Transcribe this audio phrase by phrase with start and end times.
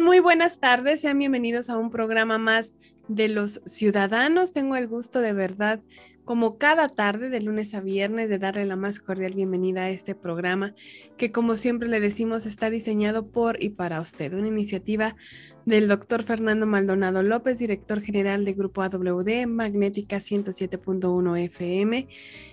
[0.00, 1.02] Muy buenas tardes.
[1.02, 2.74] Sean bienvenidos a un programa más
[3.08, 4.52] de los ciudadanos.
[4.52, 5.80] Tengo el gusto de verdad
[6.24, 10.14] como cada tarde de lunes a viernes, de darle la más cordial bienvenida a este
[10.14, 10.74] programa
[11.18, 15.16] que como siempre le decimos está diseñado por y para usted, una iniciativa
[15.66, 22.08] del doctor Fernando Maldonado López, director general de Grupo AWD, Magnética 107.1 FM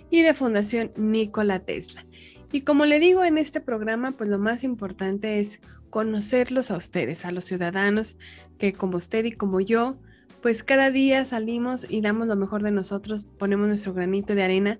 [0.09, 2.05] y de Fundación Nikola Tesla.
[2.51, 7.25] Y como le digo en este programa, pues lo más importante es conocerlos a ustedes,
[7.25, 8.17] a los ciudadanos
[8.57, 9.97] que como usted y como yo,
[10.41, 14.79] pues cada día salimos y damos lo mejor de nosotros, ponemos nuestro granito de arena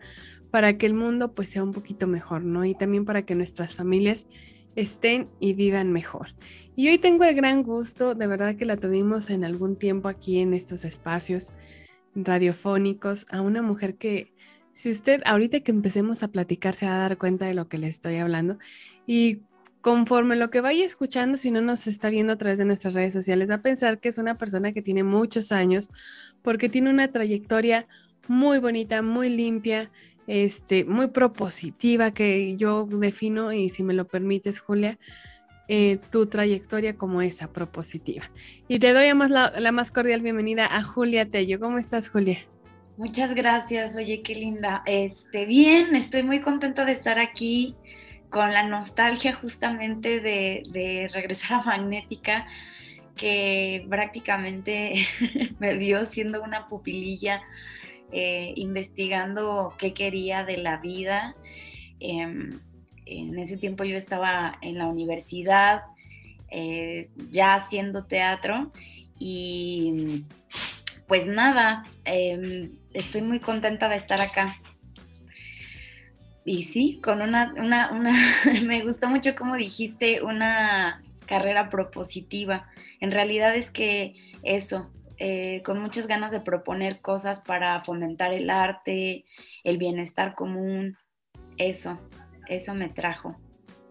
[0.51, 2.65] para que el mundo pues sea un poquito mejor, ¿no?
[2.65, 4.27] Y también para que nuestras familias
[4.75, 6.29] estén y vivan mejor.
[6.75, 10.39] Y hoy tengo el gran gusto, de verdad que la tuvimos en algún tiempo aquí
[10.39, 11.51] en estos espacios
[12.15, 14.33] radiofónicos, a una mujer que,
[14.71, 17.79] si usted ahorita que empecemos a platicar se va a dar cuenta de lo que
[17.79, 18.59] le estoy hablando.
[19.07, 19.41] Y
[19.81, 23.13] conforme lo que vaya escuchando, si no nos está viendo a través de nuestras redes
[23.13, 25.89] sociales, a pensar que es una persona que tiene muchos años,
[26.41, 27.87] porque tiene una trayectoria
[28.27, 29.89] muy bonita, muy limpia,
[30.27, 34.97] este, muy propositiva, que yo defino, y si me lo permites, Julia,
[35.69, 38.23] eh, tu trayectoria como esa, propositiva.
[38.67, 41.59] Y te doy más la, la más cordial bienvenida a Julia Tello.
[41.59, 42.37] ¿Cómo estás, Julia?
[42.97, 44.81] Muchas gracias, oye, qué linda.
[44.85, 47.75] Este, bien, estoy muy contenta de estar aquí
[48.29, 52.47] con la nostalgia justamente de, regresar a Magnética,
[53.15, 55.07] que prácticamente
[55.59, 57.41] me vio siendo una pupililla
[58.11, 61.35] eh, investigando qué quería de la vida.
[61.99, 62.59] Em,
[63.05, 65.83] en ese tiempo yo estaba en la universidad,
[66.49, 68.71] eh, ya haciendo teatro
[69.19, 70.23] y
[71.07, 74.59] pues nada, em, estoy muy contenta de estar acá
[76.47, 78.13] y sí, con una, una, una
[78.65, 82.69] me gustó mucho como dijiste, una carrera propositiva.
[83.01, 88.49] En realidad es que eso, eh, con muchas ganas de proponer cosas para fomentar el
[88.49, 89.25] arte,
[89.65, 90.97] el bienestar común,
[91.57, 91.99] eso,
[92.47, 93.37] eso me trajo.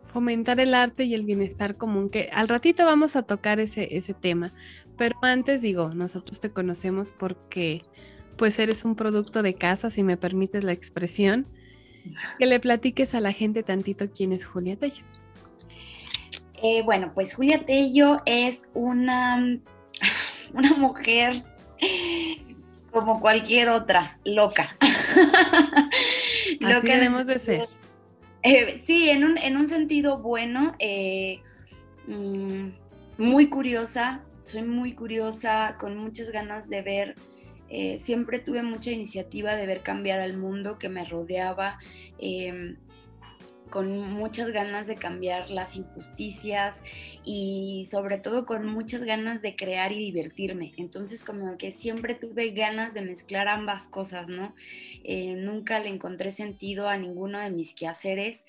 [0.06, 4.14] Fomentar el arte y el bienestar común, que al ratito vamos a tocar ese, ese
[4.14, 4.54] tema,
[4.96, 7.82] pero antes digo, nosotros te conocemos porque
[8.38, 11.46] pues eres un producto de casa, si me permites la expresión,
[12.38, 15.04] que le platiques a la gente tantito quién es Julia Tello.
[16.62, 19.58] Eh, bueno, pues Julia Tello es una,
[20.54, 21.42] una mujer
[22.90, 24.76] como cualquier otra, loca.
[26.60, 27.66] Lo que debemos de ser.
[28.42, 31.40] Eh, sí, en un, en un, sentido bueno, eh,
[32.06, 32.68] mm,
[33.18, 37.14] muy curiosa, soy muy curiosa, con muchas ganas de ver
[37.78, 41.78] eh, siempre tuve mucha iniciativa de ver cambiar al mundo que me rodeaba,
[42.18, 42.78] em,
[43.68, 46.82] con muchas ganas de cambiar las injusticias
[47.22, 50.70] y sobre todo con muchas ganas de crear y divertirme.
[50.78, 54.54] Entonces como que siempre tuve ganas de mezclar ambas cosas, ¿no?
[55.04, 58.46] Eh, nunca le encontré sentido a ninguno de mis quehaceres.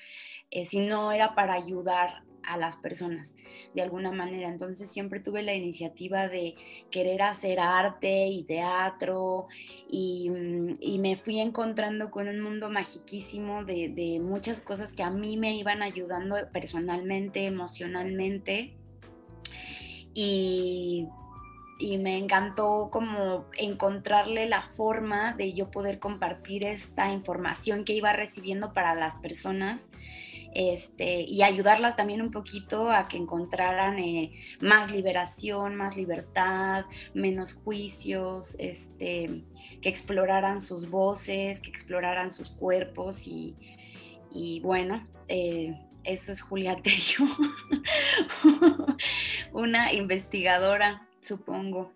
[0.52, 3.36] Eh, si no era para ayudar a las personas
[3.76, 4.48] de alguna manera.
[4.48, 6.56] Entonces siempre tuve la iniciativa de
[6.90, 9.48] querer hacer arte y teatro
[9.90, 15.38] y, mm, me fui encontrando con un mundo magiquísimo de, muchas cosas que a mí
[15.38, 18.74] me iban ayudando personalmente, emocionalmente.
[20.14, 21.08] Y
[21.80, 28.14] y me encantó como encontrarle la forma de yo poder compartir esta información que iba
[28.14, 29.90] recibiendo para las personas
[30.54, 37.54] este, y ayudarlas también un poquito a que encontraran eh, más liberación, más libertad, menos
[37.54, 39.44] juicios, este,
[39.82, 43.56] que exploraran sus voces, que exploraran sus cuerpos y,
[44.62, 47.26] bueno, eh, eso es Julia Tello,
[49.52, 51.92] una investigadora, supongo.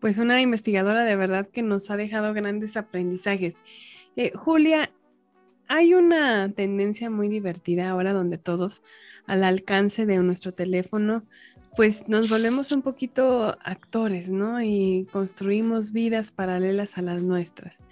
[0.00, 3.58] Pues una investigadora de verdad que nos ha dejado grandes aprendizajes.
[4.16, 4.90] Eh, Julia,
[5.70, 8.82] hay una tendencia muy divertida ahora donde todos
[9.26, 11.22] al alcance de nuestro teléfono,
[11.76, 14.60] pues nos volvemos un poquito actores, ¿no?
[14.60, 17.84] Y construimos vidas paralelas a las nuestras.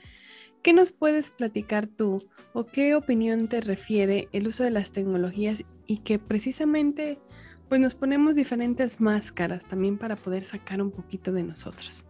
[0.60, 5.62] ¿Qué nos puedes platicar tú o qué opinión te refiere el uso de las tecnologías
[5.86, 7.20] y que precisamente
[7.68, 12.07] pues nos ponemos diferentes máscaras también para poder sacar un poquito de nosotros.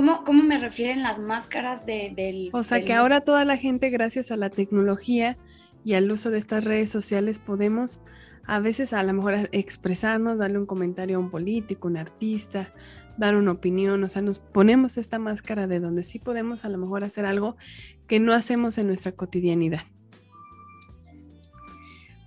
[0.00, 2.48] ¿Cómo, cómo me refieren las máscaras de, del...
[2.54, 5.36] O sea que ahora toda la gente, gracias a la tecnología
[5.84, 8.00] y al uso de estas redes sociales, podemos
[8.46, 12.72] a veces a lo mejor expresarnos, darle un comentario a un político, un artista,
[13.18, 16.78] dar una opinión, o sea, nos ponemos esta máscara de donde sí podemos a lo
[16.78, 17.58] mejor hacer algo
[18.06, 19.82] que no hacemos en nuestra cotidianidad.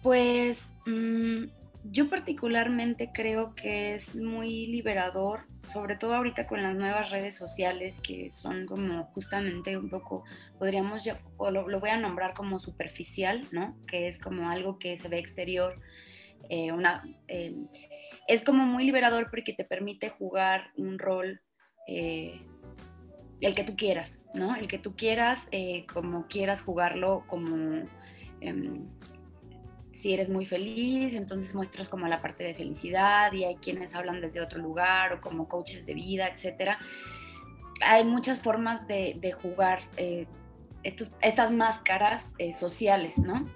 [0.03, 1.45] Pues mm,
[1.85, 7.99] yo particularmente creo que es muy liberador, sobre todo ahorita con las nuevas redes sociales
[8.01, 10.23] que son como justamente un poco,
[10.59, 11.03] podríamos,
[11.37, 13.77] o lo, lo voy a nombrar como superficial, ¿no?
[13.87, 15.75] Que es como algo que se ve exterior
[16.49, 17.55] eh, una, eh,
[18.27, 21.41] es como muy liberador porque te permite jugar un rol
[21.87, 22.41] eh,
[23.41, 24.55] el que tú quieras, ¿no?
[24.55, 25.47] El que tú quieras,
[25.91, 27.85] como quieras jugarlo, como
[28.39, 28.87] em,
[29.93, 34.19] si eres muy feliz, entonces muestras como la parte de felicidad y hay quienes hablan
[34.19, 36.79] desde otro lugar o como coaches de vida, etcétera.
[37.81, 39.83] Hay muchas formas de, jugar
[40.83, 42.25] estos, estas máscaras
[42.59, 43.47] sociales, ¿no?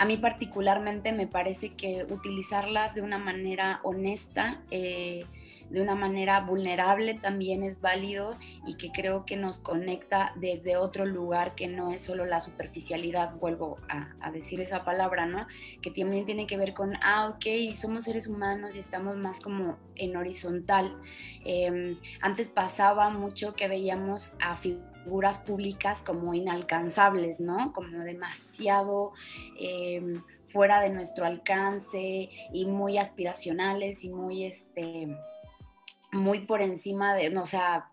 [0.00, 5.26] A mí particularmente me parece que utilizarlas de una manera honesta, eh,
[5.70, 8.36] de una manera vulnerable también es válido
[8.66, 13.36] y que creo que nos conecta desde otro lugar que no es solo la superficialidad,
[13.36, 15.46] vuelvo a, decir esa palabra, ¿no?
[15.82, 19.76] Que también tiene que ver con, ah, ok, somos seres humanos y estamos más como
[19.96, 20.96] en horizontal.
[21.44, 27.72] Em, antes pasaba mucho que veíamos a figuras públicas como inalcanzables, ¿no?
[27.72, 29.12] Como demasiado
[29.58, 35.08] em, fuera de nuestro alcance y muy aspiracionales y muy, este,
[36.12, 37.90] muy por encima de, no, o sea,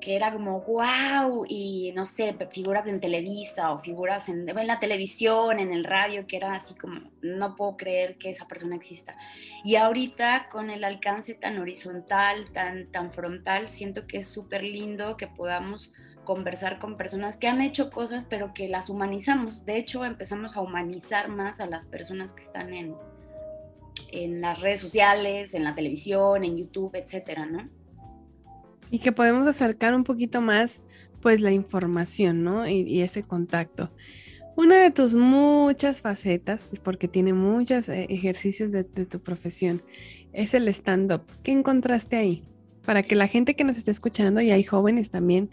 [0.00, 4.80] que era como wow y no sé, figuras en Televisa o figuras en, en, la
[4.80, 9.14] televisión, en el radio, que era así como, no puedo creer que esa persona exista.
[9.62, 15.16] Y ahorita con el alcance tan horizontal, tan, tan frontal, siento que es súper lindo
[15.16, 15.92] que podamos
[16.24, 19.64] conversar con personas que han hecho cosas, pero que las humanizamos.
[19.64, 22.94] De hecho, empezamos a humanizar más a las personas que están en,
[24.12, 27.68] en las redes sociales, en la televisión, en YouTube, etcétera, ¿no?
[28.90, 30.82] Y que podemos acercar un poquito más,
[31.20, 32.68] pues, la información, ¿no?
[32.68, 33.90] Y, ese contacto.
[34.56, 39.82] Una de tus muchas facetas, porque tiene muchos eh, ejercicios de, de, tu profesión,
[40.32, 41.22] es el stand-up.
[41.42, 42.42] ¿Qué encontraste ahí?
[42.84, 45.50] Para que la gente que nos esté escuchando, y hay jóvenes también,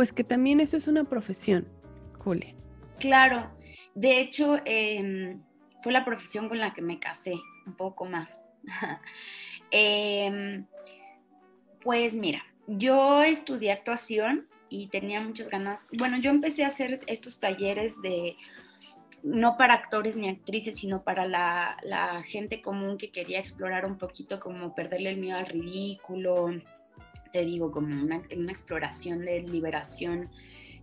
[0.00, 1.68] pues que también eso es una profesión,
[2.18, 2.54] Julia.
[2.98, 3.50] Claro,
[3.94, 5.42] de hecho em,
[5.82, 7.34] fue la profesión con la que me casé,
[7.66, 8.30] un poco más.
[9.72, 10.66] Em,
[11.80, 17.38] pues mira, yo estudié actuación y tenía muchas ganas, bueno, yo empecé a hacer estos
[17.38, 18.36] talleres de
[19.22, 24.40] no para actores ni actrices, sino para la, gente común que quería explorar un poquito
[24.40, 26.50] como perderle el miedo al ridículo,
[27.32, 30.30] te digo, como una, exploración de liberación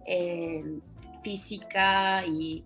[0.05, 0.63] eh,
[1.23, 2.63] física y,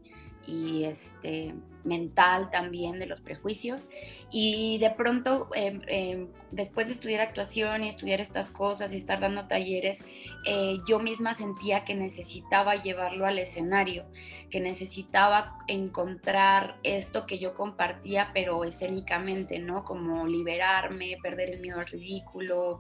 [0.83, 3.89] este, mental también de los prejuicios.
[4.31, 9.19] Y de pronto, em, em, después de estudiar actuación y estudiar estas cosas y estar
[9.19, 10.05] dando talleres,
[10.45, 14.05] eh, yo misma sentía que necesitaba llevarlo al escenario,
[14.49, 19.83] que necesitaba encontrar esto que yo compartía, pero escénicamente, ¿no?
[19.83, 22.79] Como liberarme, perder el miedo al ridículo,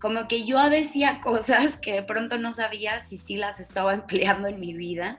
[0.00, 4.48] como que yo decía cosas que de pronto no sabía si sí las estaba empleando
[4.48, 5.18] en mi vida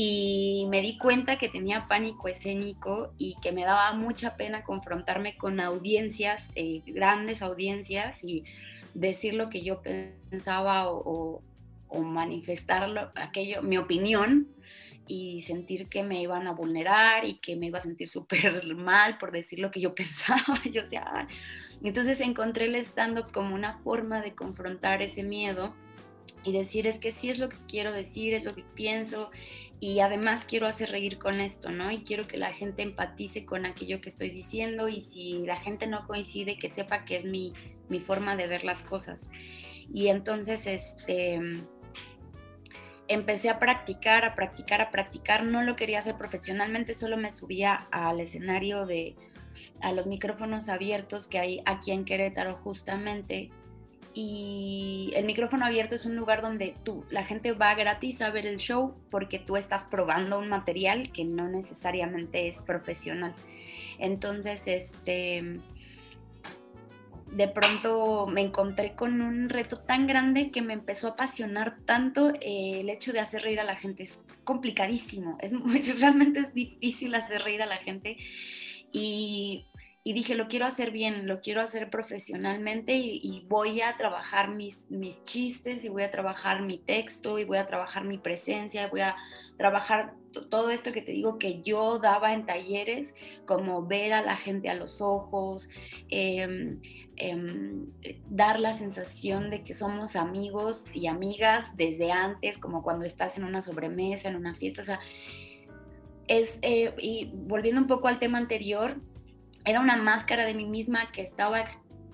[0.00, 5.36] y me di cuenta que tenía pánico escénico y que me daba mucha pena confrontarme
[5.36, 8.44] con audiencias, eh, grandes audiencias y
[8.94, 11.42] decir lo que yo pensaba o,
[12.00, 14.46] manifestar aquello, mi opinión
[15.08, 19.18] y sentir que me iban a vulnerar y que me iba a sentir súper mal
[19.18, 20.62] por decir lo que yo pensaba.
[20.70, 21.26] Yo ya,
[21.82, 25.74] entonces encontré el stand-up como una forma de confrontar ese miedo
[26.44, 29.30] y decir es que sí es lo que quiero decir, es lo que pienso
[29.80, 31.90] y además quiero hacer reír con esto, ¿no?
[31.90, 35.86] Y quiero que la gente empatice con aquello que estoy diciendo y si la gente
[35.86, 37.52] no coincide, que sepa que es mi,
[37.88, 39.26] mi forma de ver las cosas.
[39.92, 41.40] Y entonces, este,
[43.08, 45.44] empecé a practicar, a practicar, a practicar.
[45.44, 49.16] No lo quería hacer profesionalmente, solo me subía al escenario de,
[49.80, 53.50] a los micrófonos abiertos que hay aquí en Querétaro justamente.
[54.20, 58.48] Y el micrófono abierto es un lugar donde tú, la gente va gratis a ver
[58.48, 63.32] el show porque tú estás probando un material que no necesariamente es profesional.
[64.00, 65.58] Entonces, este,
[67.30, 72.30] de pronto me encontré con un reto tan grande que me empezó a apasionar tanto
[72.40, 74.02] eh, el hecho de hacer reír a la gente.
[74.02, 75.52] Es complicadísimo, es,
[76.00, 78.16] realmente es difícil hacer reír a la gente.
[78.90, 79.64] Y,
[80.12, 85.22] dije, lo quiero hacer bien, lo quiero hacer profesionalmente y, voy a trabajar mis, mis
[85.24, 89.16] chistes y voy a trabajar mi texto y voy a trabajar mi presencia, voy a
[89.56, 90.14] trabajar
[90.50, 94.68] todo esto que te digo que yo daba en talleres, como ver a la gente
[94.68, 95.68] a los ojos,
[96.10, 96.80] em,
[97.16, 97.86] em,
[98.28, 103.44] dar la sensación de que somos amigos y amigas desde antes, como cuando estás en
[103.44, 105.00] una sobremesa, en una fiesta, o sea,
[106.28, 108.96] es, eh, y volviendo un poco al tema anterior,
[109.68, 111.64] era una máscara de mí misma que estaba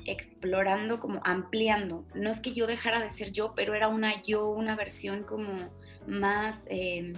[0.06, 2.04] explorando, como ampliando.
[2.14, 5.70] No es que yo dejara de ser yo, pero era una yo, una versión como
[6.06, 6.56] más...
[6.66, 7.12] Em,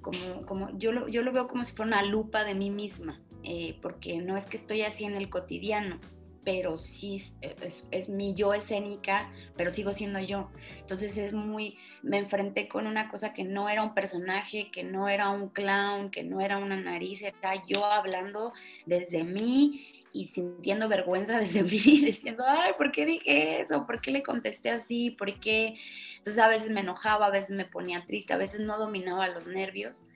[0.00, 3.20] como, como yo, lo, yo lo veo como si fuera una lupa de mí misma,
[3.44, 6.00] eh, porque no es que estoy así en el cotidiano,
[6.44, 10.50] pero sí es, es, mi yo escénica, pero sigo siendo yo.
[10.78, 15.08] Entonces es muy, me enfrenté con una cosa que no era un personaje, que no
[15.08, 18.52] era un clown, que no era una nariz, era yo hablando
[18.86, 23.86] desde mí y sintiendo vergüenza desde mí, diciendo, ay, ¿por qué dije eso?
[23.86, 25.10] ¿Por qué le contesté así?
[25.10, 25.76] ¿Por qué?
[26.18, 29.46] Entonces a veces me enojaba, a veces me ponía triste, a veces no dominaba los
[29.46, 30.08] nervios.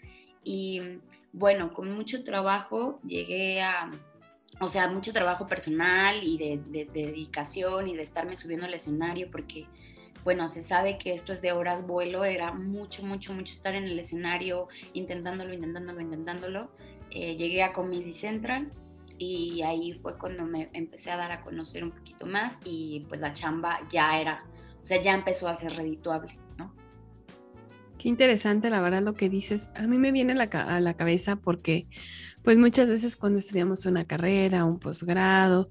[0.42, 1.00] Y
[1.33, 3.90] bueno, con mucho trabajo llegué a,
[4.61, 9.67] o sea, mucho trabajo personal y de, dedicación y de estarme subiendo al escenario porque,
[10.25, 13.85] bueno, se sabe que esto es de horas vuelo, era mucho, mucho, mucho estar en
[13.85, 16.71] el escenario intentándolo, intentándolo, intentándolo.
[17.11, 18.71] Eh, llegué a Comedy Central
[19.19, 23.21] y ahí fue cuando me empecé a dar a conocer un poquito más y pues
[23.21, 24.45] la chamba ya era
[24.87, 26.73] o sea, ya empezó a ser redituable, ¿no?
[27.99, 29.73] Qué interesante, la verdad, lo que dices.
[29.75, 31.89] A mí me viene la, a la cabeza porque,
[32.47, 35.67] pues muchas veces cuando estudiamos una carrera, un posgrado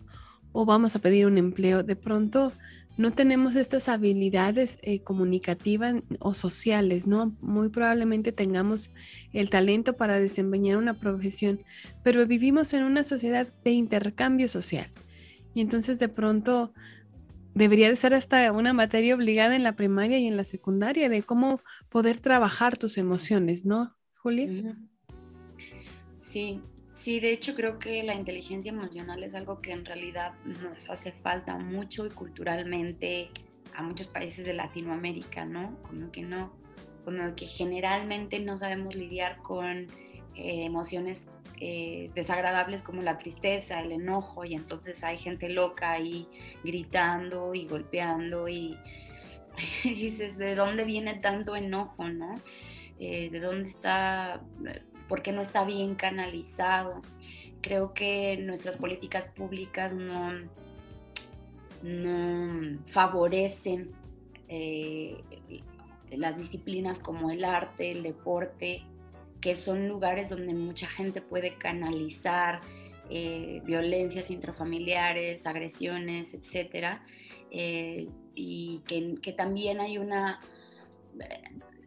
[0.51, 2.51] o vamos a pedir un empleo, de pronto
[2.97, 7.33] no tenemos estas habilidades eh, comunicativas o sociales, ¿no?
[7.39, 8.91] Muy probablemente tengamos
[9.31, 11.61] el talento para desempeñar una profesión,
[12.03, 14.87] pero vivimos en una sociedad de intercambio social.
[15.53, 16.73] Y entonces de pronto
[17.53, 21.23] debería de ser hasta una materia obligada en la primaria y en la secundaria de
[21.23, 24.75] cómo poder trabajar tus emociones, ¿no, Julia?
[26.35, 26.61] Sí,
[26.93, 31.13] sí, de hecho creo que la inteligencia emocional es algo que en realidad nos hace
[31.13, 33.29] falta mucho y culturalmente
[33.73, 35.81] a muchos países de Latinoamérica, ¿no?
[35.83, 36.53] Como que no,
[37.05, 39.87] como que generalmente no sabemos lidiar con
[40.35, 41.29] eh, emociones
[41.61, 46.27] eh, desagradables como la tristeza, el enojo, y entonces hay gente loca ahí
[46.65, 48.77] gritando y golpeando y,
[49.85, 52.35] dices, ¿de dónde viene tanto enojo, no?
[52.99, 54.41] Eh, ¿De dónde está,
[55.07, 57.01] por qué no está bien canalizado?
[57.61, 60.49] Creo que nuestras políticas públicas no,
[62.85, 63.87] favorecen
[66.11, 68.83] las disciplinas como el arte, el deporte,
[69.41, 72.61] que son lugares donde mucha gente puede canalizar
[73.09, 77.05] eh, violencias intrafamiliares, agresiones, etcétera,
[77.51, 80.39] eh, y que, también hay una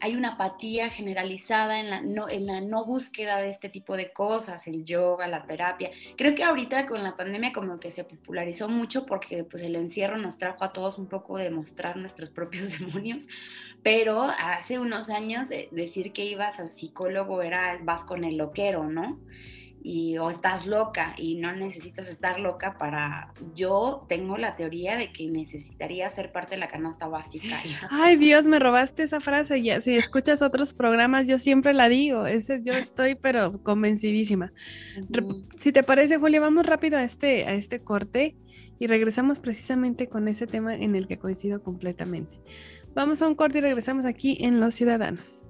[0.00, 4.12] hay una apatía generalizada en la, no, en la no búsqueda de este tipo de
[4.12, 5.90] cosas, el yoga, la terapia.
[6.17, 10.17] Creo que ahorita con la pandemia como que se popularizó mucho porque pues el encierro
[10.17, 13.26] nos trajo a todos un poco de mostrar nuestros propios demonios,
[13.83, 18.85] pero hace unos años eh, decir que ibas al psicólogo era vas con el loquero,
[18.85, 19.19] ¿no?
[19.82, 25.12] Y o estás loca y no necesitas estar loca para yo tengo la teoría de
[25.12, 27.61] que necesitaría ser parte de la canasta básica.
[27.90, 29.62] Ay, Dios, me robaste esa frase.
[29.62, 34.52] Ya si escuchas otros programas yo siempre la digo, ese yo estoy pero convencidísima.
[35.56, 38.37] Si te parece, Julia, vamos rápido a este a este corte
[38.78, 42.38] y regresamos precisamente con ese tema en el que coincido completamente.
[42.94, 45.48] Vamos a un corte y regresamos aquí en Los Ciudadanos.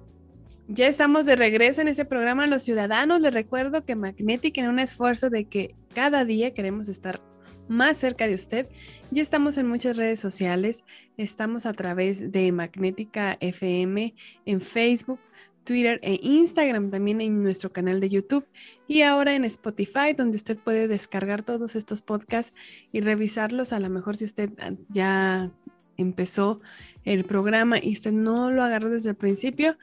[0.71, 3.21] Ya estamos de regreso en este programa Los Ciudadanos.
[3.21, 7.19] Les recuerdo que Magnetic en un esfuerzo de que cada día queremos estar
[7.67, 8.67] más cerca de usted.
[9.09, 10.83] Ya estamos en muchas redes sociales.
[11.17, 14.13] Estamos a través de Magnética FM
[14.45, 15.19] en Facebook,
[15.63, 18.45] Twitter e Instagram, también en nuestro canal de YouTube
[18.87, 22.53] y ahora en Spotify, donde usted puede descargar todos estos podcasts
[22.91, 23.73] y revisarlos.
[23.73, 24.51] A lo mejor si usted
[24.87, 25.51] ya
[25.97, 26.61] empezó
[27.05, 29.77] el programa y usted no lo agarró desde el principio,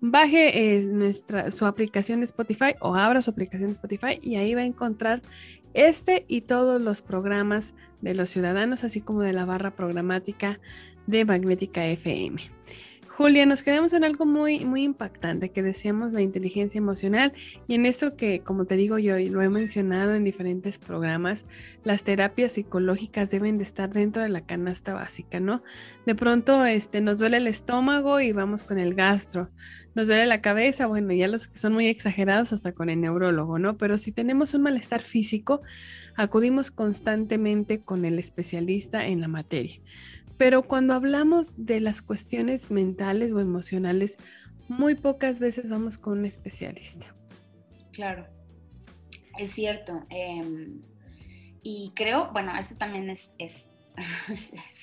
[0.00, 4.54] baje eh, nuestra, su aplicación de Spotify o abra su aplicación de Spotify y ahí
[4.54, 5.22] va a encontrar
[5.74, 10.58] este y todos los programas de los ciudadanos, así como de la barra programática
[11.06, 12.40] de Magnética FM.
[13.12, 17.32] Julia, nos quedamos en algo muy, muy impactante que decíamos la inteligencia emocional
[17.66, 21.44] y en eso que, como te digo yo, y lo he mencionado en diferentes programas,
[21.82, 25.64] las terapias psicológicas deben de estar dentro de la canasta básica, ¿no?
[26.06, 29.50] De pronto este, nos duele el estómago y vamos con el gastro,
[29.96, 33.58] nos duele la cabeza, bueno, ya los que son muy exagerados hasta con el neurólogo,
[33.58, 33.76] ¿no?
[33.76, 35.62] Pero si tenemos un malestar físico,
[36.16, 39.80] acudimos constantemente con el especialista en la materia.
[40.40, 44.16] Pero cuando hablamos de las cuestiones mentales o emocionales,
[44.70, 47.14] muy pocas veces vamos con un especialista.
[47.92, 48.26] Claro,
[49.38, 50.02] es cierto.
[50.08, 50.80] Em,
[51.62, 53.66] y creo, bueno, eso también es, es,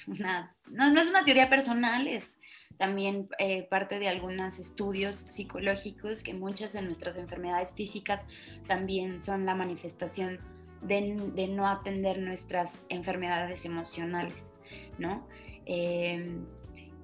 [0.05, 2.39] una, no, no, es una teoría personal, es
[2.77, 8.21] también eh, parte de algunos estudios psicológicos que muchas de nuestras enfermedades físicas
[8.67, 10.37] también son la manifestación
[10.83, 14.51] de, de no atender nuestras enfermedades emocionales,
[14.99, 15.25] ¿no?
[15.67, 16.45] Em,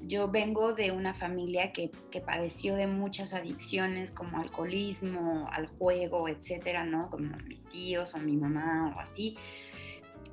[0.08, 1.92] yo vengo de una familia que,
[2.26, 7.10] padeció de muchas adicciones como alcoholismo, al juego, etcétera, ¿no?
[7.10, 9.36] Como mis tíos o mi mamá o así.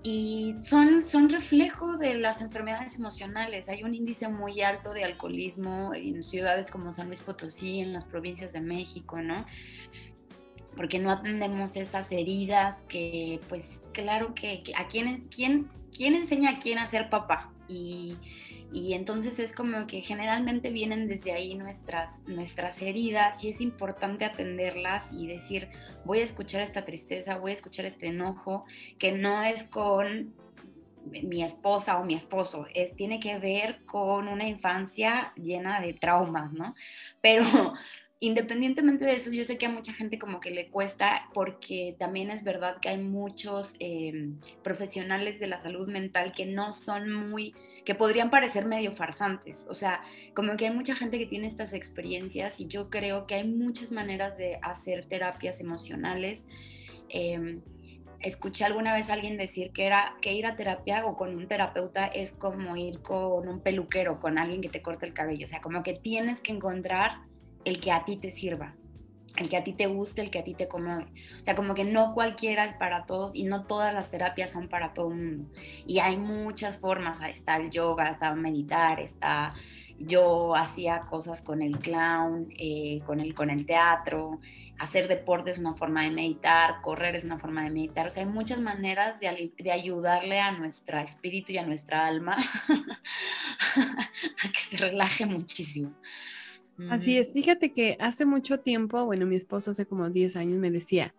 [0.02, 3.68] Y son, son reflejo de las enfermedades emocionales.
[3.68, 8.04] Hay un índice muy alto de alcoholismo en ciudades como San Luis Potosí, en las
[8.04, 9.44] provincias de México, ¿no?
[10.76, 16.58] Porque no atendemos esas heridas que, pues, claro que, a quién, quién, quién enseña a
[16.60, 18.18] quién a ser papá, y,
[18.92, 25.10] entonces es como que generalmente vienen desde ahí nuestras, nuestras heridas y es importante atenderlas
[25.12, 25.68] y decir,
[26.04, 28.64] voy a escuchar esta tristeza, voy a escuchar este enojo,
[28.98, 30.34] que no es con
[31.04, 36.74] mi esposa o mi esposo, tiene que ver con una infancia llena de traumas, ¿no?
[37.20, 37.44] Pero
[38.20, 42.30] independientemente de eso, yo sé que a mucha gente como que le cuesta porque también
[42.30, 47.54] es verdad que hay muchos em, profesionales de la salud mental que no son muy,
[47.86, 49.66] que podrían parecer medio farsantes.
[49.70, 50.02] O sea,
[50.34, 53.90] como que hay mucha gente que tiene estas experiencias y yo creo que hay muchas
[53.90, 56.46] maneras de hacer terapias emocionales.
[57.08, 57.62] Em,
[58.20, 62.06] escuché alguna vez alguien decir que era que ir a terapia o con un terapeuta
[62.06, 65.46] es como ir con un peluquero, con alguien que te corte el cabello.
[65.46, 67.29] O sea, como que tienes que encontrar
[67.64, 68.74] el que a ti te sirva,
[69.36, 71.04] el que a ti te guste, el que a ti te acomode.
[71.40, 74.68] O sea, como que no cualquiera es para todos y no todas las terapias son
[74.68, 75.50] para todo el mundo.
[75.86, 79.54] Y hay muchas formas, está el yoga, está meditar, está...
[80.02, 84.40] Yo hacía cosas con el clown, eh, con, el, con el teatro,
[84.80, 88.06] hacer deporte es una forma de meditar, correr es una forma de meditar.
[88.06, 92.38] O sea, hay muchas maneras de, de ayudarle a nuestro espíritu y a nuestra alma
[93.76, 95.92] a que se relaje muchísimo.
[96.88, 100.70] Así es, fíjate que hace mucho tiempo, bueno, mi esposo hace como 10 años me
[100.70, 101.14] decía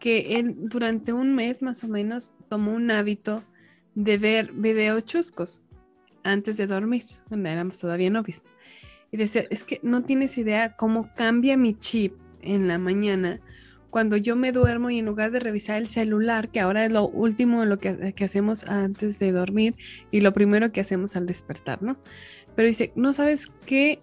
[0.00, 3.42] que él durante un mes más o menos tomó un hábito
[3.94, 5.62] de ver videos chuscos
[6.22, 8.42] antes de dormir, cuando éramos todavía novios.
[9.10, 13.40] Y decía, es que no tienes idea cómo cambia mi chip en la mañana
[13.90, 17.08] cuando yo me duermo y en lugar de revisar el celular, que ahora es lo
[17.08, 19.74] último lo que, que, hacemos antes de dormir
[20.10, 21.96] y lo primero que hacemos al despertar, ¿no?
[22.54, 24.00] Pero dice, no sabes qué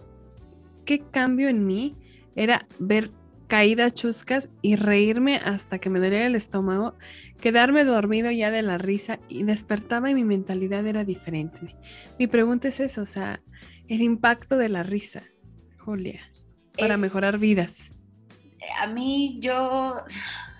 [0.85, 1.95] qué cambio en mí
[2.35, 3.09] era ver
[3.47, 6.95] caídas chuscas y reírme hasta que me dolía el estómago,
[7.39, 11.75] quedarme dormido ya de la risa y despertaba y mi mentalidad era diferente.
[12.17, 13.41] Mi pregunta es eso, o sea,
[13.87, 15.23] el impacto de la risa,
[15.77, 16.21] Julia,
[16.77, 17.91] para mejorar vidas.
[18.79, 19.97] A mí yo,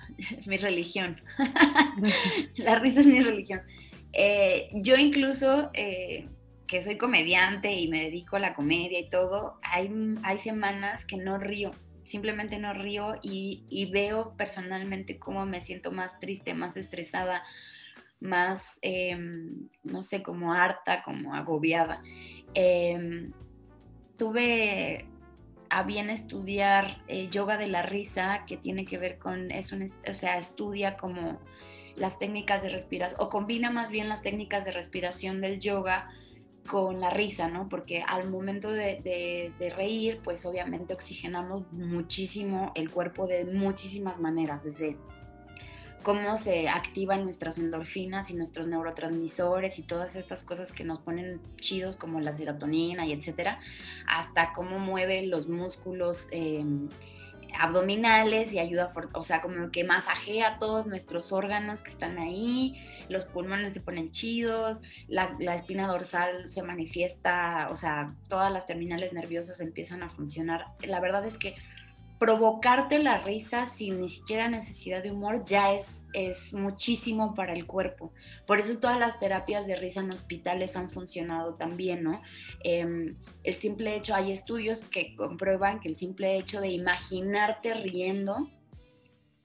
[0.45, 1.19] mi religión,
[2.57, 3.61] la risa es mi religión.
[4.13, 6.25] Eh, yo incluso eh,
[6.67, 9.91] que soy comediante y me dedico a la comedia y todo, hay,
[10.23, 11.71] hay semanas que no río,
[12.03, 17.43] simplemente no río y, veo personalmente cómo me siento más triste, más estresada,
[18.19, 22.01] más, em, no sé, como harta, como agobiada.
[22.53, 23.31] Em,
[24.17, 25.05] tuve
[25.69, 29.75] a bien estudiar yoga de la risa, que tiene que ver con, eso,
[30.07, 31.39] o sea, estudia como
[31.95, 36.09] las técnicas de respiración, o combina más bien las técnicas de respiración del yoga
[36.67, 37.69] con la risa, ¿no?
[37.69, 44.97] Porque al momento de, reír, pues obviamente oxigenamos muchísimo el cuerpo de muchísimas maneras, desde
[46.01, 51.41] cómo se activan nuestras endorfinas y nuestros neurotransmisores y todas estas cosas que nos ponen
[51.59, 53.59] chidos como la serotonina y etcétera,
[54.07, 56.27] hasta cómo mueve los músculos.
[56.31, 56.89] Em,
[57.59, 62.75] abdominales y ayuda, o sea, como que masajea todos nuestros órganos que están ahí,
[63.09, 69.13] los pulmones se ponen chidos, la, espina dorsal se manifiesta, o sea, todas las terminales
[69.13, 70.65] nerviosas empiezan a funcionar.
[70.81, 71.55] La verdad es que
[72.19, 77.65] provocarte la risa sin ni siquiera necesidad de humor ya es, es muchísimo para el
[77.65, 78.13] cuerpo.
[78.47, 82.21] Por eso todas las terapias de risa en hospitales han funcionado también, ¿no?
[82.63, 88.37] Em, el simple hecho, hay estudios que comprueban que el simple hecho de imaginarte riendo,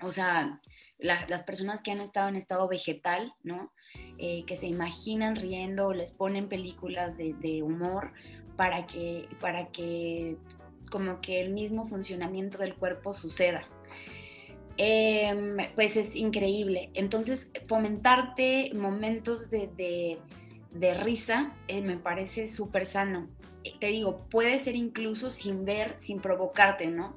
[0.01, 0.61] o sea,
[0.99, 3.73] las personas que han estado en estado vegetal, ¿no?
[4.19, 8.13] Eh, que se imaginan riendo, les ponen películas de, de humor
[8.57, 10.37] para que, para que
[10.91, 13.67] como que el mismo funcionamiento del cuerpo suceda.
[14.77, 16.91] Em, pues es increíble.
[16.95, 20.19] Entonces, fomentarte momentos de,
[21.03, 23.29] risa eh, me parece súper sano.
[23.65, 27.15] Eh, te digo, puede ser incluso sin ver, sin provocarte, ¿no?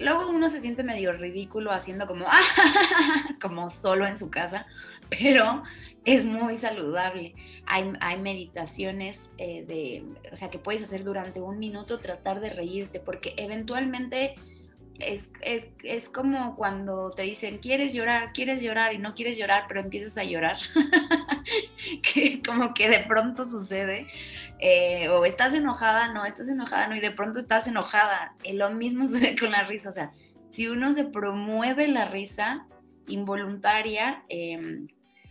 [0.00, 2.26] Luego uno se siente medio ridículo haciendo como,
[3.40, 4.66] como solo en su casa,
[5.10, 5.62] pero
[6.04, 7.34] es muy saludable.
[7.66, 12.50] Hay, hay meditaciones eh, de, o sea, que puedes hacer durante un minuto, tratar de
[12.50, 14.34] reírte, porque eventualmente
[14.98, 19.64] es, es, es, como cuando te dicen, quieres llorar, quieres llorar y no quieres llorar,
[19.66, 20.58] pero empiezas a llorar,
[22.14, 24.06] que como que de pronto sucede,
[24.60, 28.34] eh, o estás enojada, no, estás enojada, no, y de pronto estás enojada.
[28.52, 30.12] Lo mismo sucede con la risa, o sea,
[30.50, 32.66] si uno se promueve la risa
[33.08, 34.86] involuntaria, eh,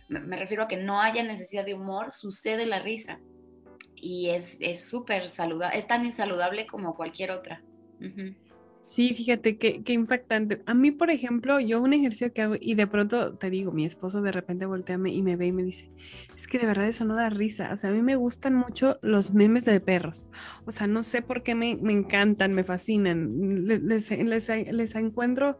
[0.08, 3.20] me refiero a que no haya necesidad de humor, sucede la risa.
[3.96, 7.62] Y es súper saludable, es tan insaludable como cualquier otra.
[8.84, 10.60] Sí, fíjate qué, qué impactante.
[10.66, 13.86] A mí, por ejemplo, yo un ejercicio que hago y de pronto te digo, mi
[13.86, 15.90] esposo de repente voltea y me ve y me dice,
[16.36, 17.70] es que de verdad eso no da risa.
[17.72, 20.26] O sea, a mí me gustan mucho los memes de perros.
[20.66, 23.64] O sea, no sé por qué me, me encantan, me fascinan.
[23.64, 25.56] Les, les, les encuentro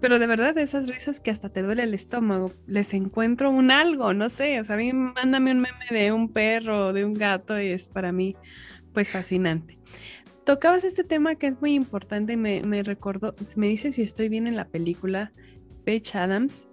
[0.00, 4.12] pero de verdad, esas risas que hasta te duele el estómago, les encuentro un algo,
[4.12, 7.14] no sé, o sea, a mí mándame un meme de un perro o de un
[7.14, 8.36] gato y es para mí
[8.92, 9.74] pues fascinante.
[10.44, 14.28] Tocabas este tema que es muy importante y me, me recordó, me dice si estoy
[14.28, 15.32] bien en la película
[15.84, 16.66] Page Adams,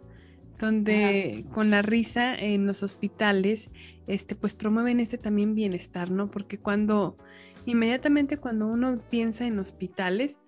[0.60, 3.70] donde con la risa en los hospitales,
[4.08, 6.30] este, pues promueven este también bienestar, ¿no?
[6.30, 7.18] Porque cuando,
[7.66, 10.40] inmediatamente cuando uno piensa en hospitales,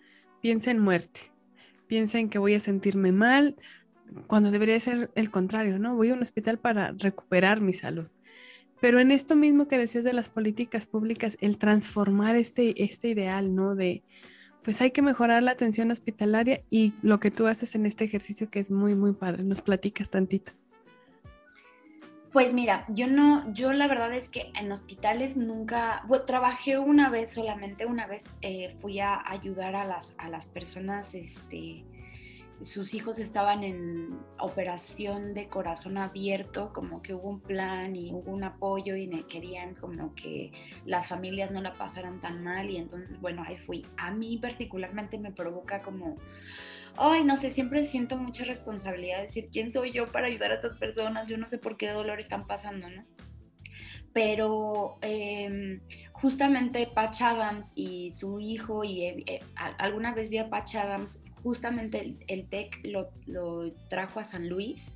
[0.41, 1.34] piensa en muerte
[1.87, 3.55] piensa en que voy a sentirme mal,
[4.27, 5.95] cuando debería ser el contrario, ¿no?
[5.95, 8.07] Voy a un hospital para recuperar mi salud.
[8.81, 13.55] Pero en esto mismo que decías de las políticas públicas, el transformar este, este ideal,
[13.55, 13.75] ¿no?
[13.75, 14.03] De,
[14.63, 18.49] pues hay que mejorar la atención hospitalaria y lo que tú haces en este ejercicio
[18.49, 19.43] que es muy, muy padre.
[19.43, 20.51] Nos platicas tantito.
[22.35, 27.09] Pues mira, yo no, yo la verdad es que en hospitales nunca, bueno, trabajé una
[27.09, 31.85] vez, solamente una vez eh, fui a ayudar a las, a las personas, este,
[32.61, 38.33] sus hijos estaban en operación de corazón abierto, como que hubo un plan y hubo
[38.33, 40.51] un apoyo y querían como que
[40.85, 43.87] las familias no la pasaran tan mal y entonces, bueno, ahí fui.
[43.95, 46.17] A mí particularmente me provoca como
[46.97, 50.55] ay, no sé, siempre siento mucha responsabilidad de decir, ¿quién soy yo para ayudar a
[50.55, 51.27] estas personas?
[51.27, 53.01] Yo no sé por qué dolor están pasando, ¿no?
[54.13, 55.81] Pero em,
[56.13, 59.39] justamente Patch Adams y su hijo, y eh, eh,
[59.77, 64.91] alguna vez vi a Patch Adams, justamente el, TEC lo, lo trajo a San Luis.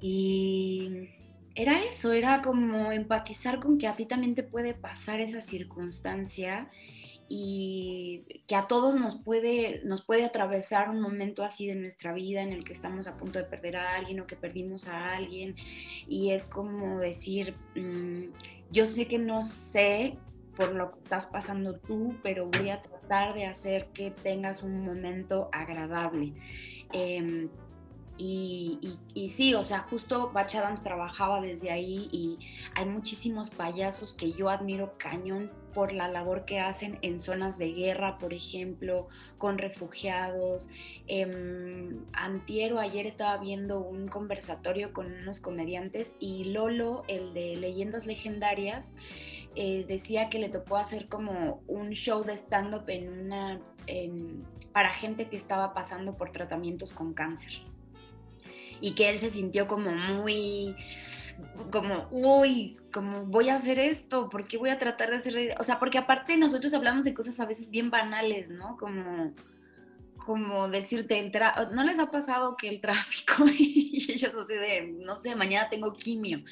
[0.00, 1.08] Y
[1.54, 6.66] era eso, era como empatizar con que a ti también te puede pasar esa circunstancia
[7.28, 12.42] y que a todos nos puede, nos puede atravesar un momento así de nuestra vida
[12.42, 15.56] en el que estamos a punto de perder a alguien o que perdimos a alguien
[16.06, 18.24] y es como decir, mm,
[18.70, 20.18] yo sé que no sé
[20.56, 24.84] por lo que estás pasando tú, pero voy a tratar de hacer que tengas un
[24.84, 26.32] momento agradable.
[26.92, 27.48] Em,
[28.16, 28.96] y,
[29.28, 32.38] sí, o sea, justo Bach Adams trabajaba desde ahí y
[32.74, 37.72] hay muchísimos payasos que yo admiro cañón por la labor que hacen en zonas de
[37.72, 39.08] guerra, por ejemplo,
[39.38, 40.68] con refugiados.
[41.06, 48.06] Eh, antiero, ayer estaba viendo un conversatorio con unos comediantes y Lolo, el de Leyendas
[48.06, 48.92] Legendarias,
[49.56, 52.86] eh, decía que le tocó hacer como un show de stand-up
[54.72, 57.52] para gente que estaba pasando por tratamientos con cáncer
[58.80, 60.74] y que él se sintió como muy,
[61.70, 65.64] como, uy, como voy a hacer esto, ¿por qué voy a tratar de hacer, o
[65.64, 68.76] sea, porque aparte nosotros hablamos de cosas a veces bien banales, ¿no?
[68.76, 69.32] Como,
[70.24, 71.32] como decirte, el
[71.74, 75.92] ¿no les ha pasado que el tráfico y ellos así de, no sé, mañana tengo
[75.92, 76.44] quimio?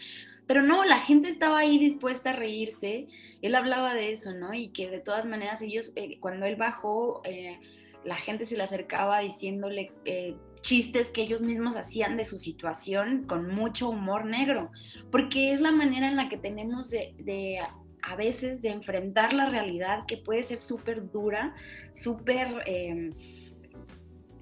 [0.47, 3.07] Pero no, la gente estaba ahí dispuesta a reírse,
[3.43, 4.53] él hablaba de eso, ¿no?
[4.55, 7.59] Y que de todas maneras ellos, eh, cuando él bajó, eh,
[8.05, 13.25] la gente se le acercaba diciéndole eh, chistes que ellos mismos hacían de su situación
[13.25, 14.71] con mucho humor negro,
[15.11, 17.61] porque es la manera en la que tenemos de,
[18.03, 21.55] a veces de enfrentar la realidad que puede ser súper dura,
[22.03, 22.63] súper...
[22.67, 23.11] Em,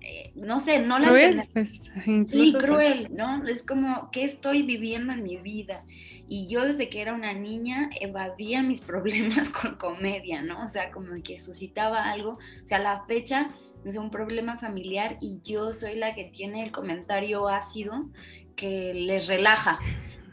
[0.03, 1.93] eh, no sé, no la cruel, pues,
[2.27, 3.47] sí, cruel, ¿no?
[3.47, 5.85] Es como, ¿qué estoy viviendo en mi vida?
[6.27, 10.65] Y yo desde que era una niña evadía mis problemas con comedia, ¿no?
[10.65, 13.49] O sea, como que suscitaba algo, o sea, la fecha
[13.85, 18.09] es un problema familiar y yo soy la que tiene el comentario ácido
[18.57, 19.79] que les relaja,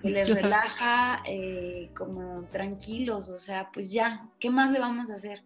[0.02, 5.16] que les relaja eh, como tranquilos, o sea, pues ya, ¿qué más le vamos a
[5.16, 5.44] hacer?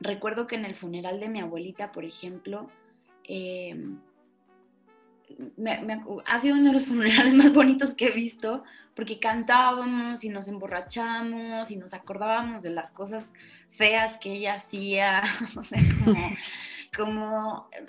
[0.00, 2.70] Recuerdo que en el funeral de mi abuelita, por ejemplo,
[3.24, 3.76] eh,
[6.26, 10.48] ha sido uno de los funerales más bonitos que he visto, porque cantábamos y nos
[10.48, 13.30] emborrachamos y nos acordábamos de las cosas
[13.70, 15.22] feas que ella hacía,
[15.56, 16.30] o sea, como,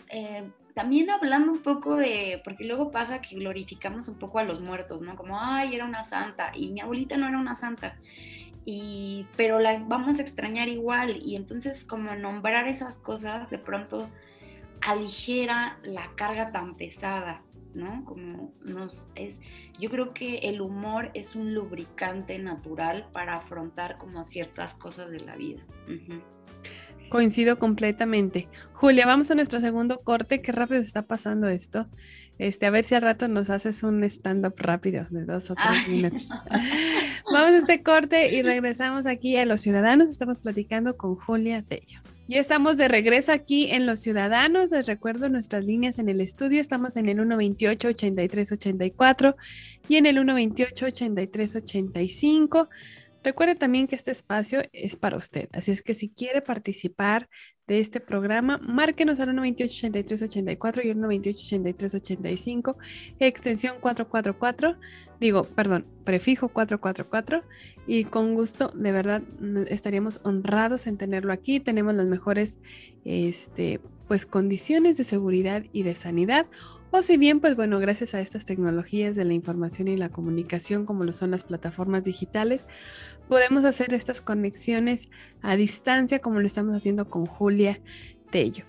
[0.10, 4.62] eh, también hablando un poco de, porque luego pasa que glorificamos un poco a los
[4.62, 5.16] muertos, ¿no?
[5.16, 7.98] Como, ay, era una santa, y mi abuelita no era una santa,
[8.66, 14.10] y, pero la vamos a extrañar igual, y entonces como nombrar esas cosas de pronto
[14.82, 17.42] aligera la carga tan pesada,
[17.74, 18.04] ¿no?
[18.06, 19.42] Como nos es,
[19.80, 25.20] yo creo que el humor es un lubricante natural para afrontar como ciertas cosas de
[25.20, 25.62] la vida.
[27.12, 28.48] Coincido completamente.
[28.72, 30.42] Julia, vamos a nuestro segundo corte.
[30.42, 31.88] Qué rápido está pasando esto.
[32.38, 35.90] Este, a ver si al rato nos haces un stand-up rápido de dos o tres
[35.90, 36.26] minutos.
[37.26, 40.10] vamos a este corte y regresamos aquí a Los Ciudadanos.
[40.10, 42.00] Estamos platicando con Julia Tello.
[42.30, 44.72] Ya estamos de regreso aquí en Los Ciudadanos.
[44.72, 46.62] Les recuerdo nuestras líneas en el estudio.
[46.62, 49.36] Estamos en el 128-8384
[49.90, 52.70] y en el 128-8385.
[53.24, 57.30] Recuerde también que este espacio es para usted, así es que si quiere participar
[57.68, 62.76] de este programa, márquenos al 128-8384 y al 128-8385,
[63.20, 64.76] extensión 444,
[65.20, 67.44] digo, perdón, prefijo 444
[67.88, 69.22] y con gusto, de verdad,
[69.68, 71.60] estaríamos honrados en tenerlo aquí.
[71.60, 72.58] Tenemos las mejores,
[73.06, 76.46] este, pues, condiciones de seguridad y de sanidad.
[76.94, 80.86] O si bien, pues bueno, gracias a estas tecnologías de la información y la comunicación,
[80.86, 82.66] como lo son las plataformas digitales,
[83.28, 85.10] podemos hacer estas conexiones
[85.42, 87.80] a distancia como lo estamos haciendo con Julia
[88.30, 88.64] Tello.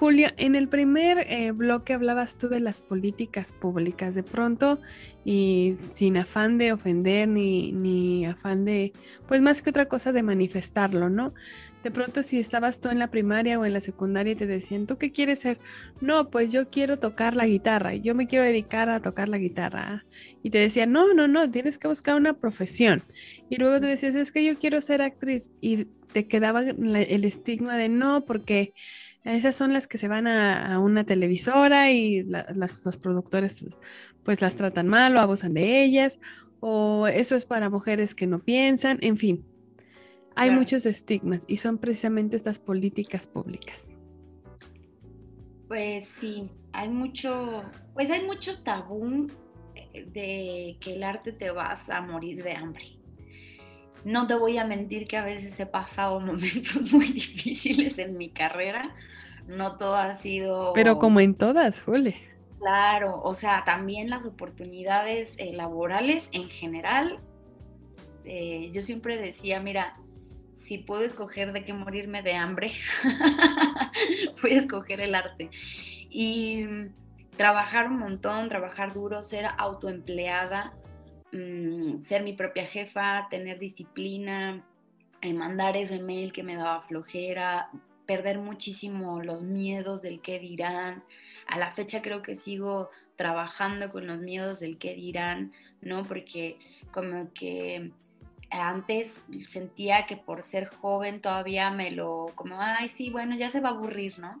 [0.00, 4.14] Julia, en el primer eh, bloque hablabas tú de las políticas públicas.
[4.14, 4.78] De pronto
[5.26, 8.94] y sin afán de ofender ni, ni afán de,
[9.28, 11.34] pues más que otra cosa de manifestarlo, ¿no?
[11.84, 14.86] De pronto si estabas tú en la primaria o en la secundaria y te decían,
[14.86, 15.58] ¿tú qué quieres ser?
[16.00, 20.02] No, pues yo quiero tocar la guitarra, yo me quiero dedicar a tocar la guitarra.
[20.42, 23.02] Y te decían, no, no, no, tienes que buscar una profesión.
[23.50, 27.76] Y luego te decías, es que yo quiero ser actriz y te quedaba el estigma
[27.76, 28.72] de no, porque
[29.24, 33.64] esas son las que se van a, una televisora y los productores
[34.24, 36.20] pues las tratan mal o abusan de ellas,
[36.60, 39.44] o eso es para mujeres que no piensan, en fin.
[40.36, 43.94] Hay muchos estigmas y son precisamente estas políticas públicas.
[45.68, 47.62] Pues sí, hay mucho,
[47.94, 49.26] pues hay mucho tabú
[49.74, 52.99] eh, de que el arte te vas a morir de hambre.
[54.04, 58.30] No te voy a mentir que a veces he pasado momentos muy difíciles en mi
[58.30, 58.94] carrera.
[59.46, 60.72] No todo ha sido...
[60.74, 62.16] Pero como en todas, Jule.
[62.58, 67.18] Claro, o sea, también las oportunidades eh, laborales en general.
[68.24, 69.96] Eh, yo siempre decía, mira,
[70.56, 72.72] si puedo escoger de qué morirme de hambre,
[74.42, 75.50] voy a escoger el arte.
[76.10, 76.66] Y
[77.38, 80.74] trabajar un montón, trabajar duro, ser autoempleada,
[81.32, 84.64] mm, ser mi propia jefa, tener disciplina,
[85.22, 87.70] eh, mandar ese mail que me daba flojera,
[88.06, 91.04] perder muchísimo los miedos del qué dirán,
[91.46, 96.04] a la fecha creo que sigo trabajando con los miedos del qué dirán, ¿no?
[96.04, 96.58] Porque
[96.90, 97.92] como que
[98.50, 103.60] antes sentía que por ser joven todavía me lo, como, ay, sí, bueno, ya se
[103.60, 104.40] va a aburrir, ¿no?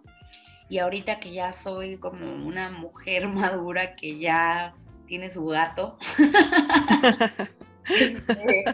[0.68, 4.74] Y ahorita que ya soy como una mujer madura que ya
[5.10, 5.98] tiene su gato.
[7.88, 8.64] Este,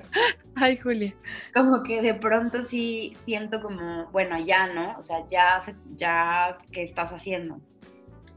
[0.57, 1.15] ay, Julia.
[1.55, 4.95] Como que de pronto sí siento como, bueno, ya, ¿no?
[4.99, 5.63] O sea, ya,
[5.95, 7.59] ya, ¿qué estás haciendo?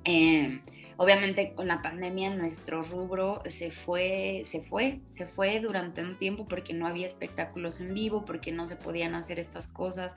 [0.05, 0.61] Eh,
[0.95, 6.47] obviamente con la pandemia nuestro rubro se fue, se fue, se fue durante un tiempo
[6.47, 10.15] porque no había espectáculos en vivo, porque no se podían hacer estas cosas.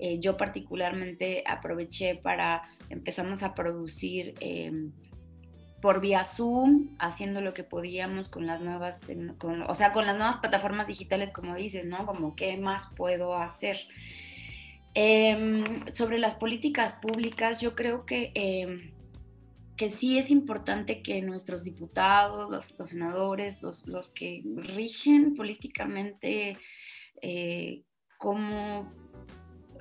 [0.00, 4.90] Eh, yo particularmente aproveché para empezamos a producir em,
[5.80, 9.00] por vía Zoom, haciendo lo que podíamos con las nuevas,
[9.68, 12.06] o sea, con las nuevas plataformas digitales, como dices, ¿no?
[12.06, 13.78] Como qué más puedo hacer.
[14.94, 15.64] Em,
[15.94, 18.90] sobre las políticas públicas, yo creo que em,
[19.80, 26.58] que sí es importante que nuestros diputados, los, senadores, los, que rigen políticamente
[27.22, 27.84] eh,
[28.18, 28.92] como,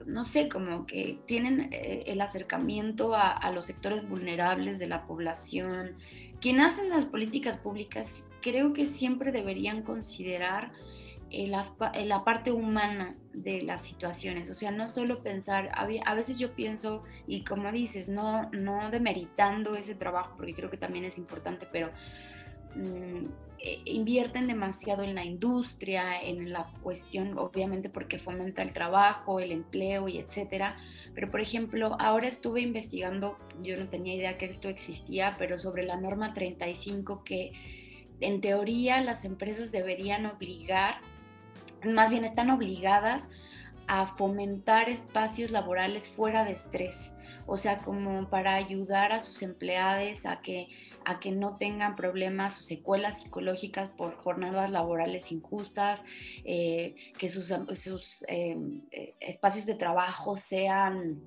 [0.06, 5.96] no sé, como que tienen eh, el acercamiento a, los sectores vulnerables de la población.
[6.42, 10.72] Quien hacen las políticas públicas creo que siempre deberían considerar
[11.32, 17.04] la parte humana de las situaciones, o sea, no solo pensar, a veces yo pienso,
[17.28, 21.90] y como dices, no, no demeritando ese trabajo, porque creo que también es importante, pero
[22.76, 23.26] mm,
[23.62, 29.52] eh, invierten demasiado en la industria, en la cuestión, obviamente porque fomenta el trabajo, el
[29.52, 30.78] empleo y etcétera.
[31.14, 35.84] Pero por ejemplo, ahora estuve investigando, yo no tenía idea que esto existía, pero sobre
[35.84, 37.52] la norma 35 que
[38.22, 40.98] en teoría las empresas deberían obligar
[41.86, 43.28] más bien están obligadas
[43.88, 47.12] a fomentar espacios laborales fuera de estrés,
[47.48, 50.68] o sea, como para ayudar a sus empleados a que,
[51.10, 56.04] a que no tengan problemas o secuelas psicológicas por jornadas laborales injustas,
[56.46, 58.56] eh, que sus, sus eh,
[59.20, 61.20] espacios de trabajo sean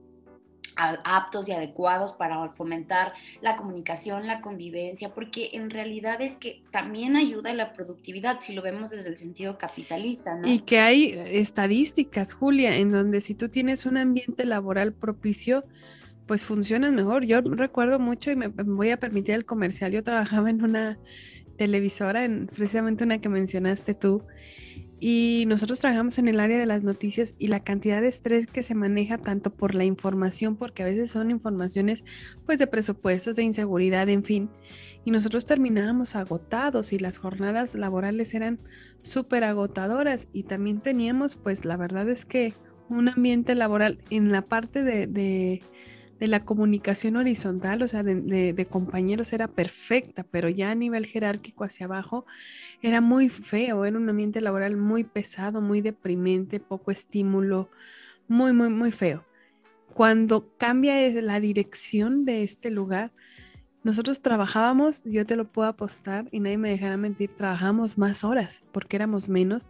[0.77, 7.17] aptos y adecuados para fomentar la comunicación, la convivencia, porque en realidad es que también
[7.17, 10.41] ayuda a la productividad si lo vemos desde el sentido capitalista.
[10.45, 15.65] Y que hay estadísticas, Julia, en donde si tú tienes un ambiente laboral propicio,
[16.33, 17.27] pues funcionan mejor.
[17.27, 20.99] Yo recuerdo mucho y me voy a permitir el comercial, yo trabajaba en una
[21.59, 24.23] televisora, en precisamente una que mencionaste tú,
[24.99, 28.63] y nosotros trabajamos en el área de las noticias y la cantidad de estrés que
[28.63, 32.03] se maneja tanto por la información, porque a veces son informaciones
[32.47, 34.49] pues de presupuestos, de inseguridad, en fin.
[35.05, 38.59] Y nosotros terminábamos agotados y las jornadas laborales eran
[39.03, 42.55] súper agotadoras y también teníamos pues la verdad es que
[42.89, 45.61] un ambiente laboral en la parte de, de
[46.23, 51.65] de la comunicación horizontal, o sea, de, compañeros era perfecta, pero ya a nivel jerárquico
[51.65, 52.27] hacia abajo
[52.81, 57.71] era muy feo, era un ambiente laboral muy pesado, muy deprimente, poco estímulo,
[58.29, 59.25] muy, muy, muy feo.
[59.95, 63.11] Cuando cambia la dirección de este lugar,
[63.83, 68.65] nosotros trabajábamos, yo te lo puedo apostar y nadie me dejará mentir, trabajábamos más horas
[68.71, 69.69] porque éramos menos,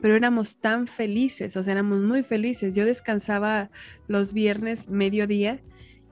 [0.00, 2.74] pero éramos tan felices, o sea, éramos muy felices.
[2.74, 3.70] Yo descansaba
[4.08, 5.60] los viernes mediodía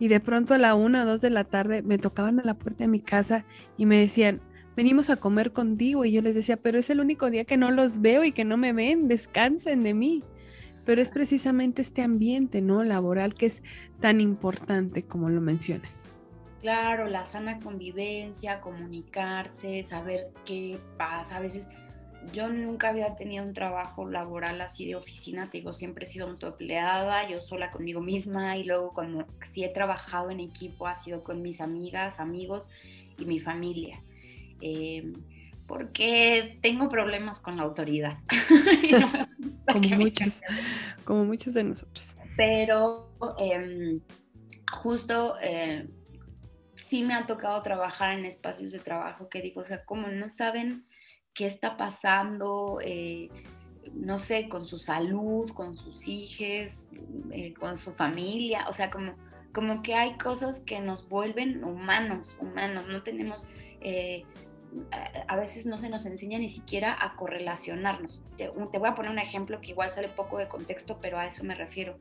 [0.01, 2.55] y de pronto a la una o dos de la tarde me tocaban a la
[2.55, 3.45] puerta de mi casa
[3.77, 4.41] y me decían,
[4.75, 6.05] venimos a comer contigo.
[6.07, 8.45] Y yo les decía, pero es el único día que no los veo y que
[8.45, 10.25] no me ven, descansen de mí.
[10.87, 12.83] Pero es precisamente este ambiente, ¿no?
[12.83, 13.63] Laboral que es
[14.01, 16.05] tan importante como lo mencionas.
[16.63, 21.37] Claro, la sana convivencia, comunicarse, saber qué pasa.
[21.37, 21.71] A veces
[22.33, 26.29] yo nunca había tenido un trabajo laboral así de oficina, te digo, siempre he sido
[26.29, 31.25] autoempleada, yo sola conmigo misma y luego como si he trabajado en equipo ha sido
[31.25, 32.69] con mis amigas, amigos
[33.19, 33.99] y mi familia.
[34.61, 35.15] Em,
[35.67, 38.19] porque tengo problemas con la autoridad.
[39.73, 40.43] como, muchos,
[41.05, 42.15] como muchos de nosotros.
[42.37, 44.01] Pero em,
[44.83, 45.89] justo eh,
[46.77, 50.29] sí me ha tocado trabajar en espacios de trabajo que digo, o sea, como no
[50.29, 50.85] saben
[51.35, 53.29] qué está pasando, eh,
[53.95, 56.73] no sé, con su salud, con sus hijos,
[57.31, 59.15] eh, con su familia, o sea, como,
[59.53, 63.47] como que hay cosas que nos vuelven humanos, humanos, no tenemos,
[63.81, 64.25] eh,
[65.27, 68.21] a veces no se nos enseña ni siquiera a correlacionarnos.
[68.37, 71.45] Te, voy a poner un ejemplo que igual sale poco de contexto, pero a eso
[71.45, 71.99] me refiero.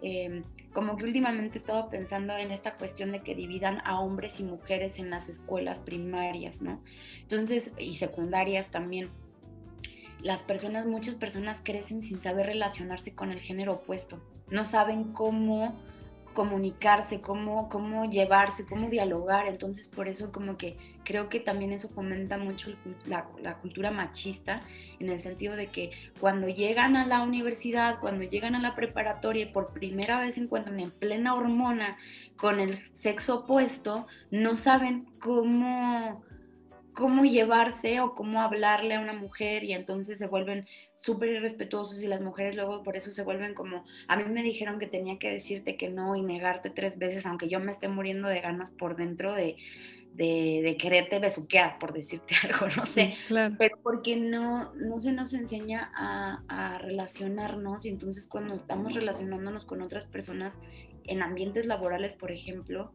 [0.00, 4.40] Em, como que últimamente he estado pensando en esta cuestión de que dividan a hombres
[4.40, 6.82] y mujeres en las escuelas primarias, ¿no?
[7.20, 9.08] Entonces, y secundarias también.
[10.22, 14.22] Las personas, muchas personas crecen sin saber relacionarse con el género opuesto.
[14.48, 15.68] No saben cómo
[16.32, 19.46] comunicarse, cómo, cómo llevarse, cómo dialogar.
[19.46, 22.72] Entonces, por eso como que creo que también eso fomenta mucho
[23.06, 23.24] la,
[23.60, 24.60] cultura machista,
[24.98, 29.44] en el sentido de que cuando llegan a la universidad, cuando llegan a la preparatoria
[29.44, 31.96] y por primera vez se encuentran en plena hormona
[32.36, 36.24] con el sexo opuesto, no saben cómo
[36.94, 42.06] cómo llevarse o cómo hablarle a una mujer y entonces se vuelven súper irrespetuosos y
[42.06, 45.30] las mujeres luego por eso se vuelven como, a mí me dijeron que tenía que
[45.30, 48.96] decirte que no y negarte tres veces, aunque yo me esté muriendo de ganas por
[48.96, 49.56] dentro de,
[50.14, 53.14] de, quererte besuquear, por decirte algo, no sé,
[53.58, 59.64] pero porque no, no se nos enseña a, a relacionarnos y entonces cuando estamos relacionándonos
[59.64, 60.58] con otras personas
[61.04, 62.92] en ambientes laborales, por ejemplo,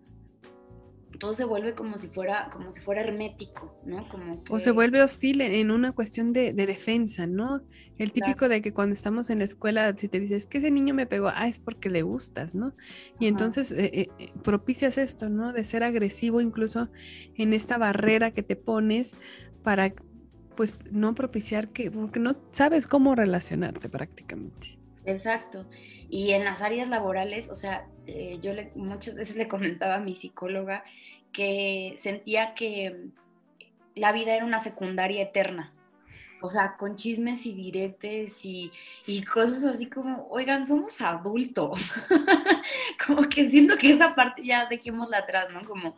[1.17, 4.07] todo se vuelve como si fuera, como si fuera hermético, ¿no?
[4.09, 7.61] Como O se vuelve hostil en una cuestión de, defensa, ¿no?
[7.97, 10.93] El típico de que cuando estamos en la escuela, si te dices que ese niño
[10.93, 12.73] me pegó, ah, es porque le gustas, ¿no?
[13.19, 15.53] Y entonces eh, eh, eh, propicias esto, ¿no?
[15.53, 16.89] De ser agresivo incluso
[17.35, 19.15] en esta barrera que te pones
[19.63, 19.93] para
[20.55, 24.76] pues no propiciar que, porque no sabes cómo relacionarte prácticamente.
[25.07, 25.65] Exacto.
[26.09, 29.99] Y en las áreas laborales, o sea, eh, yo le, muchas veces le comentaba a
[29.99, 30.83] mi psicóloga
[31.31, 33.07] que sentía que
[33.95, 35.73] la vida era una secundaria eterna.
[36.41, 38.71] O sea, con chismes y diretes y,
[39.07, 41.93] y cosas así como, oigan, somos adultos.
[43.07, 45.65] como que siento que esa parte ya dejémosla atrás, ¿no?
[45.65, 45.95] Como,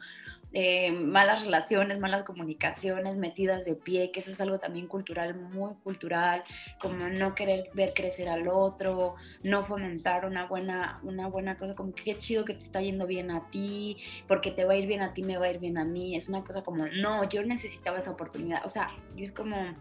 [0.51, 5.75] eh, malas relaciones, malas comunicaciones, metidas de pie, que eso es algo también cultural, muy
[5.83, 6.43] cultural,
[6.81, 11.93] como no querer ver crecer al otro, no fomentar una buena, una buena cosa, como
[11.93, 13.97] qué chido que te está yendo bien a ti,
[14.27, 16.15] porque te va a ir bien a ti, me va a ir bien a mí,
[16.15, 19.75] es una cosa como, no, yo necesitaba esa oportunidad, o sea, es como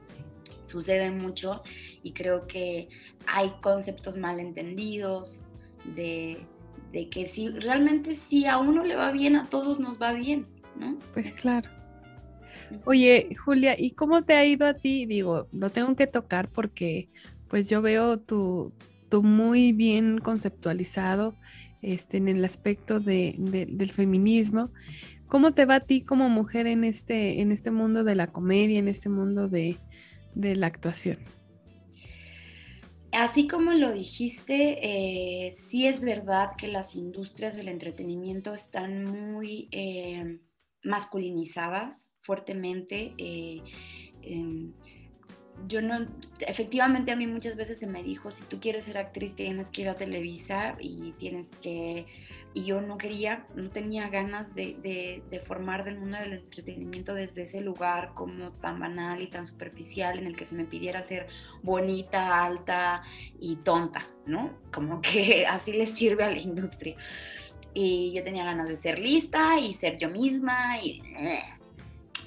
[0.64, 1.62] sucede mucho
[2.02, 2.88] y creo que
[3.26, 5.40] hay conceptos mal entendidos
[5.84, 6.46] de,
[6.92, 10.46] de que si realmente si a uno le va bien, a todos nos va bien.
[11.14, 11.70] Pues claro.
[12.84, 15.06] Oye, Julia, ¿y cómo te ha ido a ti?
[15.06, 17.08] Digo, lo tengo que tocar porque
[17.48, 18.72] pues yo veo tu,
[19.08, 21.34] tu muy bien conceptualizado
[21.82, 24.70] este, en el aspecto de, del feminismo.
[25.26, 28.78] ¿Cómo te va a ti como mujer en este, en este mundo de la comedia,
[28.78, 29.76] en este mundo de,
[30.34, 31.18] la actuación?
[33.12, 34.78] Así como lo dijiste,
[35.46, 40.38] eh, sí es verdad que las industrias del entretenimiento están muy eh,
[40.82, 43.14] masculinizadas fuertemente.
[43.18, 43.62] Eh,
[44.22, 44.72] em,
[45.66, 46.06] yo no,
[46.40, 49.82] efectivamente a mí muchas veces se me dijo, si tú quieres ser actriz tienes que
[49.82, 52.06] ir a Televisa y tienes que,
[52.54, 57.42] y yo no quería, no tenía ganas de, de, formar del mundo del entretenimiento desde
[57.42, 61.26] ese lugar como tan banal y tan superficial en el que se me pidiera ser
[61.62, 63.02] bonita, alta
[63.40, 64.52] y tonta, ¿no?
[64.72, 66.96] Como que así le sirve a la industria
[67.74, 71.02] y yo tenía ganas de ser lista y ser yo misma y,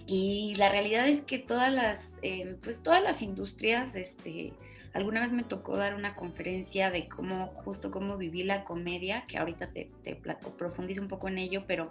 [0.05, 4.53] y la realidad es que todas las, eh, pues todas las industrias, este,
[4.93, 9.37] alguna vez me tocó dar una conferencia de cómo, justo cómo viví la comedia, que
[9.37, 11.89] ahorita te, te profundizo un poco en ello, pero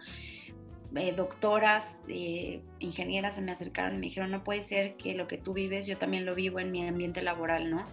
[0.96, 5.26] eh, doctoras, eh, ingenieras se me acercaron y me dijeron, no puede ser que lo
[5.26, 7.86] que tú vives, yo también lo vivo en mi ambiente laboral, ¿no?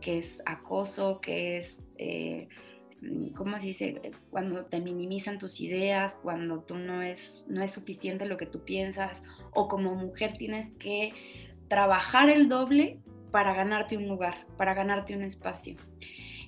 [0.00, 1.82] Que es acoso, que es...
[3.34, 4.12] ¿cómo se dice?
[4.30, 8.64] Cuando te minimizan tus ideas, cuando tú no es, no es suficiente lo que tú
[8.64, 9.22] piensas,
[9.52, 11.12] o como mujer tienes que
[11.68, 12.98] trabajar el doble
[13.30, 15.76] para ganarte un lugar, para ganarte un espacio.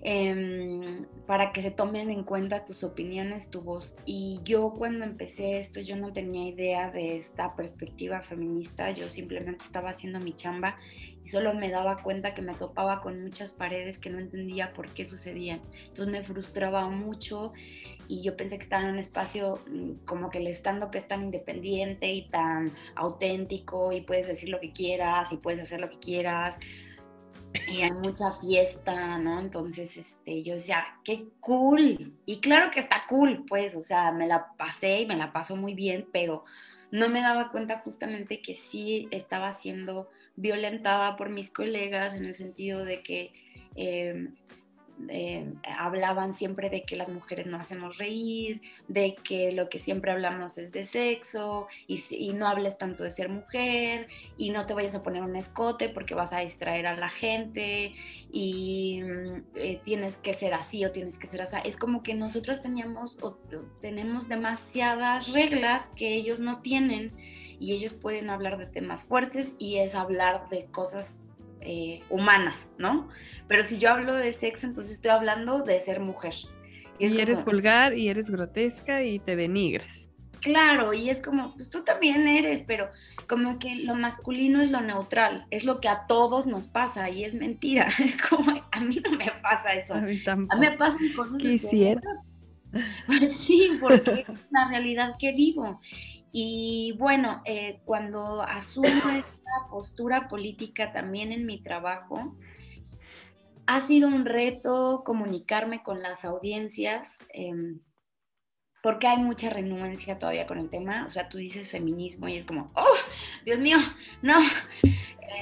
[0.02, 3.96] Em, para que se tomen en cuenta tus opiniones, tu voz.
[4.06, 9.62] Y yo cuando empecé esto, yo no tenía idea de esta perspectiva feminista, yo simplemente
[9.62, 10.78] estaba haciendo mi chamba
[11.22, 14.88] y solo me daba cuenta que me topaba con muchas paredes que no entendía por
[14.94, 15.60] qué sucedían.
[15.88, 17.52] Entonces me frustraba mucho
[18.08, 21.06] y yo pensé que estaba en un espacio mm, como que el estando que es
[21.06, 25.90] tan independiente y tan auténtico y puedes decir lo que quieras y puedes hacer lo
[25.90, 26.58] que quieras
[27.68, 29.40] y hay mucha fiesta, ¿no?
[29.40, 32.14] Entonces, este, yo decía, qué cool.
[32.26, 35.56] Y claro que está cool, pues, o sea, me la pasé y me la pasó
[35.56, 36.44] muy bien, pero
[36.90, 42.36] no me daba cuenta justamente que sí estaba siendo violentada por mis colegas en el
[42.36, 43.32] sentido de que
[43.76, 44.34] em,
[45.08, 45.46] eh,
[45.78, 50.58] hablaban siempre de que las mujeres no hacemos reír, de que lo que siempre hablamos
[50.58, 55.02] es de sexo y, no hables tanto de ser mujer y no te vayas a
[55.02, 57.92] poner un escote porque vas a distraer a la gente
[58.32, 61.56] y mm, eh, tienes que ser así o tienes que ser así.
[61.64, 63.34] Es como que nosotros teníamos o
[63.80, 67.12] tenemos demasiadas reglas que ellos no tienen
[67.60, 71.19] y ellos pueden hablar de temas fuertes y es hablar de cosas
[71.60, 73.08] eh, humanas, ¿no?
[73.48, 76.34] Pero si yo hablo de sexo, entonces estoy hablando de ser mujer.
[76.98, 80.10] Y, eres vulgar y eres grotesca y te denigres.
[80.40, 82.88] Claro, y es como, pues tú también eres, pero
[83.26, 87.24] como que lo masculino es lo neutral, es lo que a todos nos pasa y
[87.24, 87.88] es mentira.
[87.98, 89.94] Es como, a mí no me pasa eso.
[89.94, 90.56] A mí tampoco.
[90.56, 92.02] A mí me pasan cosas Quisiera.
[93.28, 95.80] sí, porque es la realidad que vivo.
[96.32, 102.36] Y bueno, eh, cuando asumo esta postura política también en mi trabajo,
[103.66, 107.80] ha sido un reto comunicarme con las audiencias, em,
[108.82, 111.04] porque hay mucha renuencia todavía con el tema.
[111.04, 112.96] O sea, tú dices feminismo y es como, oh,
[113.44, 113.78] Dios mío,
[114.22, 114.38] no.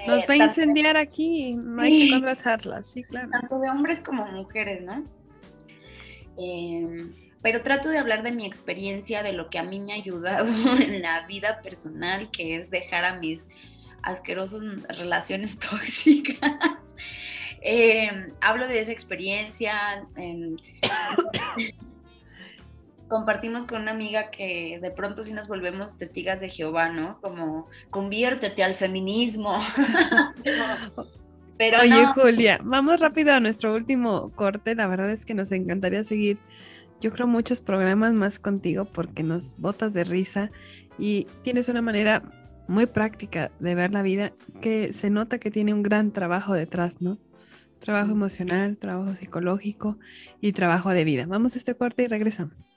[0.06, 3.30] Nos va a eh, incendiar aquí, no hay que contratarla, sí, claro.
[3.30, 5.02] Tanto de hombres como mujeres, ¿no?
[6.36, 9.96] Em, pero trato de hablar de mi experiencia, de lo que a mí me ha
[9.96, 10.46] ayudado
[10.80, 13.48] en la vida personal, que es dejar a mis
[14.02, 16.38] asquerosas relaciones tóxicas
[17.60, 20.04] Em, hablo de esa experiencia.
[23.08, 27.18] compartimos con una amiga que de pronto sí nos volvemos testigas de Jehová, ¿no?
[27.20, 29.60] Como conviértete al feminismo.
[31.56, 34.74] Pero Oye, Julia, vamos rápido a nuestro último corte.
[34.76, 36.38] La verdad es que nos encantaría seguir,
[37.00, 40.50] yo creo, muchos programas más contigo porque nos botas de risa
[40.98, 42.22] y tienes una manera
[42.66, 47.00] muy práctica de ver la vida que se nota que tiene un gran trabajo detrás,
[47.00, 47.18] ¿no?
[47.78, 49.98] Trabajo emocional, trabajo psicológico
[50.40, 51.26] y trabajo de vida.
[51.26, 52.68] Vamos a este corte y regresamos.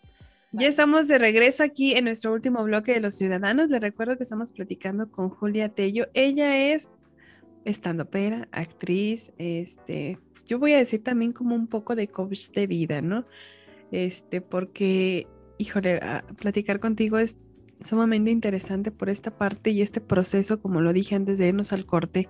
[0.54, 3.70] Ya estamos de regreso aquí en nuestro último bloque de los ciudadanos.
[3.70, 6.08] Les recuerdo que estamos platicando con Julia Tello.
[6.14, 6.90] Ella es
[7.66, 12.68] estando pera, actriz, este, yo voy a decir también como un poco de coach de
[12.68, 13.26] vida, ¿no?
[13.92, 15.28] Este, porque,
[15.58, 16.00] híjole,
[16.38, 17.38] platicar contigo es
[17.84, 21.86] sumamente interesante por esta parte y este proceso, como lo dije antes de irnos al
[21.86, 22.30] corte,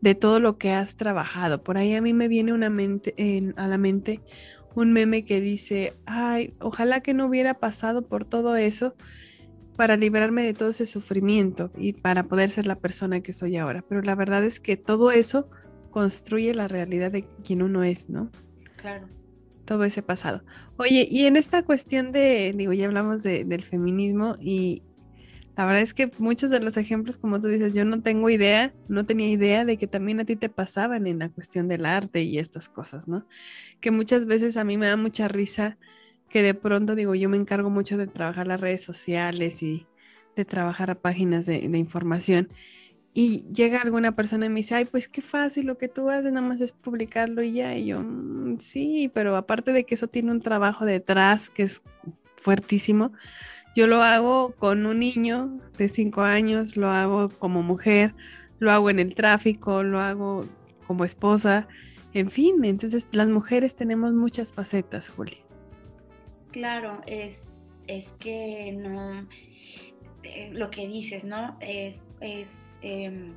[0.00, 1.62] de todo lo que has trabajado.
[1.62, 3.14] Por ahí a mí me viene una mente,
[3.56, 4.20] a la mente
[4.74, 8.94] un meme que dice, ay, ojalá que no hubiera pasado por todo eso
[9.76, 13.84] para librarme de todo ese sufrimiento y para poder ser la persona que soy ahora.
[13.88, 15.48] Pero la verdad es que todo eso
[15.90, 18.30] construye la realidad de quien uno es, ¿no?
[18.76, 19.08] Claro.
[19.64, 20.42] Todo ese pasado.
[20.76, 24.82] Oye, y en esta cuestión de, digo, ya hablamos del feminismo y,
[25.56, 28.72] la verdad es que muchos de los ejemplos, como tú dices, yo no tengo idea,
[28.88, 32.22] no tenía idea de que también a ti te pasaban en la cuestión del arte
[32.22, 33.24] y estas cosas, ¿no?
[33.80, 35.78] Que muchas veces a mí me da mucha risa
[36.28, 39.86] que de pronto digo, yo me encargo mucho de trabajar las redes sociales y
[40.34, 42.48] de trabajar a páginas de, información.
[43.16, 46.32] Y llega alguna persona y me dice, ay, pues qué fácil, lo que tú haces
[46.32, 47.76] nada más es publicarlo y ya.
[47.76, 51.80] Y yo, mm, sí, pero aparte de que eso tiene un trabajo detrás que es
[52.36, 53.12] fuertísimo,
[53.76, 58.14] yo lo hago con un niño de cinco años, lo hago como mujer,
[58.58, 60.44] lo hago en el tráfico, lo hago
[60.88, 61.68] como esposa,
[62.14, 65.38] en fin, entonces las mujeres tenemos muchas facetas, Julia.
[66.52, 67.36] Claro, es,
[67.86, 69.26] es que no,
[70.22, 71.56] eh, lo que dices, ¿no?
[71.60, 72.48] Es, es
[72.84, 73.34] em,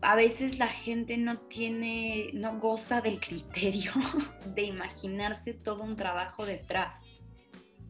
[0.00, 3.92] a veces la gente no tiene, no goza del criterio
[4.54, 7.20] de imaginarse todo un trabajo detrás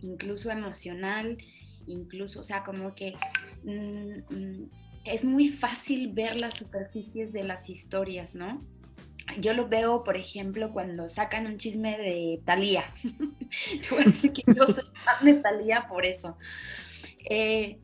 [0.05, 1.39] incluso emocional,
[1.87, 3.15] incluso, o sea, como que
[3.65, 4.71] mm, mm,
[5.07, 8.59] es muy fácil ver las superficies de las historias, ¿no?
[9.41, 12.85] Yo lo veo, por ejemplo, cuando sacan un chisme de Talía.
[13.83, 13.97] yo
[14.55, 16.37] yo soy fan de Talía por eso.
[17.29, 17.79] Eh,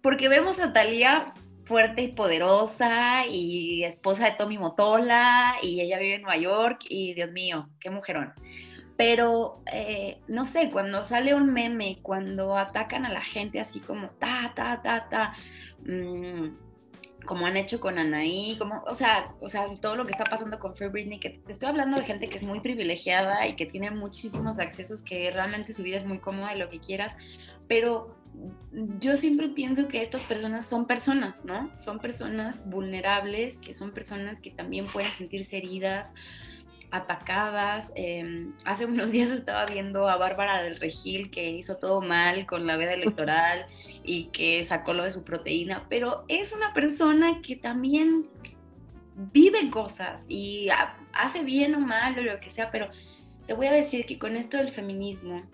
[0.00, 1.34] porque vemos a Talía
[1.70, 7.14] fuerte y poderosa y esposa de Tommy Motola y ella vive en Nueva York y
[7.14, 8.34] Dios mío, qué mujerón
[8.96, 14.10] pero eh, no sé, cuando sale un meme, cuando atacan a la gente así como
[14.18, 15.32] ta, ta, ta, ta,
[15.86, 16.48] mm,
[17.24, 20.58] como han hecho con Anaí, como, o sea, o sea, todo lo que está pasando
[20.58, 23.64] con Free Britney, que te estoy hablando de gente que es muy privilegiada y que
[23.64, 27.16] tiene muchísimos accesos, que realmente su vida es muy cómoda y lo que quieras,
[27.70, 28.12] pero
[28.98, 31.70] yo siempre pienso que estas personas son personas, ¿no?
[31.78, 36.12] Son personas vulnerables, que son personas que también pueden sentirse heridas,
[36.90, 37.92] atacadas.
[37.94, 42.66] Em, hace unos días estaba viendo a Bárbara del Regil que hizo todo mal con
[42.66, 43.66] la veda electoral
[44.04, 48.26] y que sacó lo de su proteína, pero es una persona que también
[49.32, 50.70] vive cosas y
[51.12, 52.88] hace bien o mal o lo que sea, pero
[53.46, 55.44] te voy a decir que con esto del feminismo,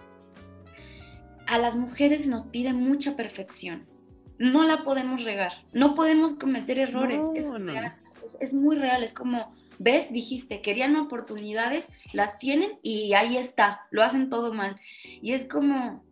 [1.47, 3.87] a las mujeres nos pide mucha perfección.
[4.39, 7.25] No la podemos regar, no podemos cometer errores.
[7.35, 10.13] es, es muy real, es como ¿Ves?
[10.13, 14.77] Dijiste, querían oportunidades, las tienen y ahí está, lo hacen todo mal.
[15.05, 16.05] Y es como...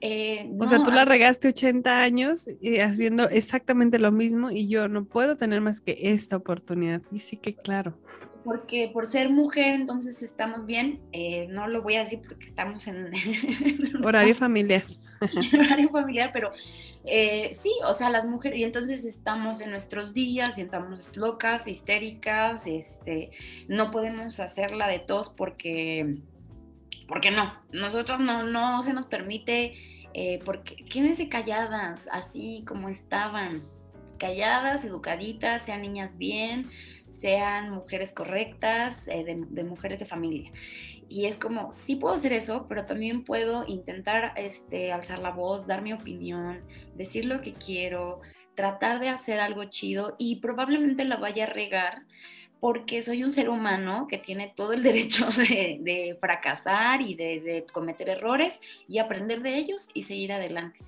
[0.00, 4.86] Eh, o sea, tú la regaste 80 años y haciendo exactamente lo mismo y yo
[4.86, 7.02] no puedo tener más que esta oportunidad.
[7.10, 7.98] Y sí que claro.
[8.48, 12.88] Porque por ser mujer entonces estamos bien, eh, no lo voy a decir porque estamos
[12.88, 13.12] en...
[14.02, 14.84] horario familiar.
[15.52, 16.50] horario familiar, pero
[17.04, 21.68] eh, sí, o sea, las mujeres, y entonces estamos en nuestros días y estamos locas,
[21.68, 23.32] histéricas, este,
[23.68, 26.16] no podemos hacerla de tos porque,
[27.06, 29.74] porque no, nosotros no, no se nos permite,
[30.14, 33.62] eh, porque quédense calladas, así como estaban,
[34.18, 36.70] calladas, educaditas, sean niñas bien,
[37.18, 40.52] sean mujeres correctas, eh, de, mujeres de familia
[41.08, 45.66] y es como, sí puedo hacer eso, pero también puedo intentar este, alzar la voz,
[45.66, 46.58] dar mi opinión,
[46.94, 48.20] decir lo que quiero,
[48.54, 52.02] tratar de hacer algo chido y probablemente la vaya a regar
[52.60, 58.08] porque soy un ser humano que tiene todo el derecho de, fracasar y de, cometer
[58.10, 60.80] errores y aprender de ellos y seguir adelante.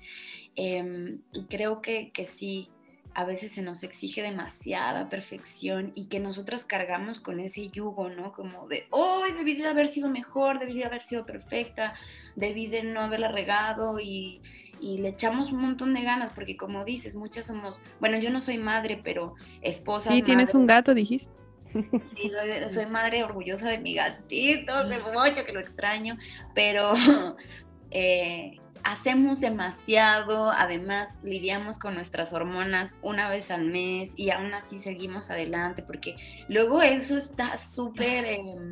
[0.55, 2.69] Em, creo que, que sí,
[3.13, 8.31] a veces se nos exige demasiada perfección y que nosotras cargamos con ese yugo, ¿no?
[8.31, 11.93] Como de, hoy debí de haber sido mejor, debí de haber sido perfecta,
[12.35, 14.41] debí de no haberla regado y,
[14.79, 18.39] y le echamos un montón de ganas porque como dices, muchas somos, bueno, yo no
[18.39, 20.11] soy madre, pero esposa.
[20.11, 21.33] Sí, tienes un gato, dijiste.
[21.73, 22.31] Sí,
[22.69, 24.73] soy, madre orgullosa de mi gatito,
[25.13, 26.17] mucho que lo extraño,
[26.53, 26.93] pero
[27.91, 34.79] eh, hacemos demasiado, además lidiamos con nuestras hormonas una vez al mes y aún así
[34.79, 36.15] seguimos adelante, porque
[36.47, 38.25] luego eso está súper...
[38.25, 38.71] Em,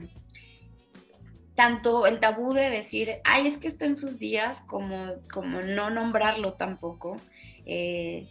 [1.55, 5.89] tanto el tabú de decir, ay, es que está en sus días, como, como no
[5.89, 7.17] nombrarlo tampoco,
[7.65, 8.25] eh,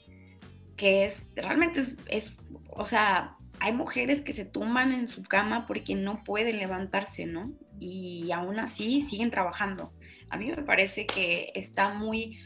[0.76, 2.33] que es, realmente es,
[2.70, 7.53] o sea, hay mujeres que se tumban en su cama porque no pueden levantarse, ¿no?
[7.79, 9.93] Y aún así siguen trabajando
[10.31, 12.39] a mí me parece que está muy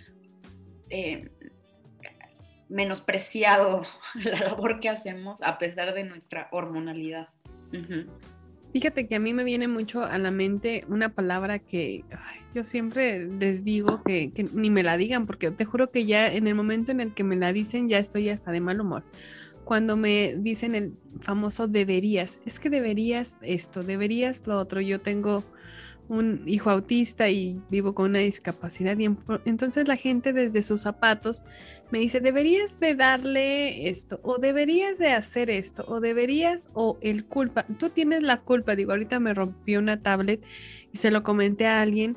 [0.91, 1.31] eh,
[2.69, 3.83] menospreciado
[4.15, 7.29] la labor que hacemos a pesar de nuestra hormonalidad.
[8.73, 12.05] Fíjate que a mí me viene mucho a la mente una palabra que
[12.55, 16.33] yo siempre les digo que, que, ni me la digan, porque te juro que ya
[16.33, 19.05] en el momento en el que me la dicen ya estoy hasta de mal humor.
[19.65, 24.81] Cuando me dicen el famoso deberías, es que deberías esto, deberías lo otro.
[24.81, 25.45] Yo tengo
[26.09, 28.99] un hijo autista y vivo con una discapacidad.
[28.99, 29.09] Y
[29.45, 31.45] entonces la gente desde sus zapatos
[31.91, 37.25] me dice, deberías de darle esto o deberías de hacer esto o deberías o el
[37.25, 40.43] culpa, tú tienes la culpa, digo, ahorita me rompió una tablet
[40.93, 42.17] y se lo comenté a alguien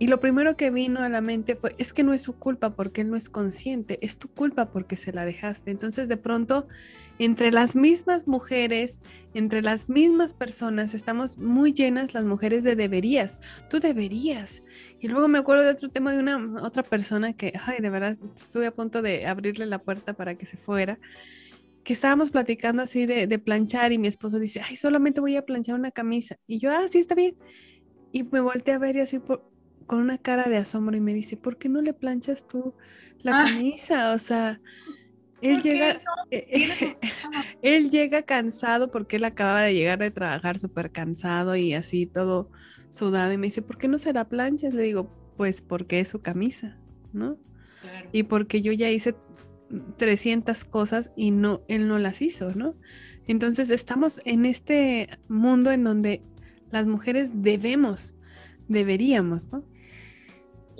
[0.00, 2.70] y lo primero que vino a la mente fue, es que no es su culpa
[2.70, 5.70] porque él no es consciente, es tu culpa porque se la dejaste.
[5.70, 6.66] Entonces de pronto,
[7.18, 8.98] entre las mismas mujeres,
[9.34, 13.38] entre las mismas personas, estamos muy llenas las mujeres de deberías,
[13.68, 14.62] tú deberías.
[15.00, 18.16] Y luego me acuerdo de otro tema de una otra persona que, ay, de verdad,
[18.34, 20.98] estuve a punto de abrirle la puerta para que se fuera
[21.84, 25.46] que estábamos platicando así de, de, planchar y mi esposo dice, ay, solamente voy a
[25.46, 26.36] planchar una camisa.
[26.46, 27.36] Y yo, ah, sí, está bien.
[28.12, 29.49] Y me volteé a ver y así, por,
[29.90, 32.74] con una cara de asombro y me dice, ¿por qué no le planchas tú
[33.22, 33.44] la ah.
[33.44, 34.14] camisa?
[34.14, 34.60] O sea,
[35.42, 36.94] él llega, eh,
[37.62, 42.52] él llega cansado porque él acaba de llegar de trabajar súper cansado y así todo
[42.88, 44.74] sudado y me dice, ¿por qué no se la planchas?
[44.74, 46.78] Le digo, pues porque es su camisa,
[47.12, 47.36] ¿no?
[48.12, 49.16] Y porque yo ya hice
[49.96, 52.76] 300 cosas y no, él no las hizo, ¿no?
[53.26, 56.20] Entonces estamos en este mundo en donde
[56.70, 58.14] las mujeres debemos,
[58.68, 59.64] deberíamos, ¿no?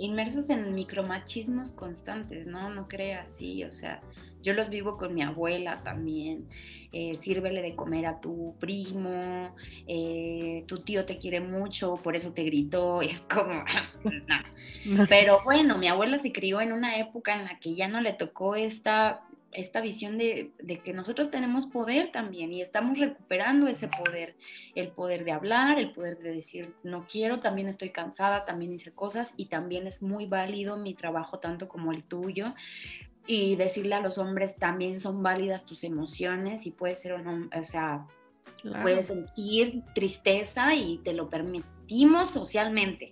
[0.01, 2.69] Inmersos en micromachismos constantes, ¿no?
[2.69, 4.01] No creas, sí, o sea,
[4.41, 6.47] yo los vivo con mi abuela también.
[6.93, 9.55] Eh, sírvele de comer a tu primo,
[9.87, 13.63] eh, tu tío te quiere mucho, por eso te gritó, es como,
[15.09, 18.11] Pero bueno, mi abuela se crió en una época en la que ya no le
[18.11, 19.21] tocó esta
[19.53, 20.51] esta visión de,
[20.83, 24.35] que nosotros tenemos poder también y estamos recuperando ese poder,
[24.75, 28.91] el poder de hablar, el poder de decir no quiero, también estoy cansada, también hice
[28.91, 32.53] cosas y también es muy válido mi trabajo tanto como el tuyo
[33.27, 37.63] y decirle a los hombres también son válidas tus emociones y puede ser o o
[37.63, 38.07] sea,
[38.81, 41.29] puedes sentir tristeza y te lo
[42.25, 43.11] socialmente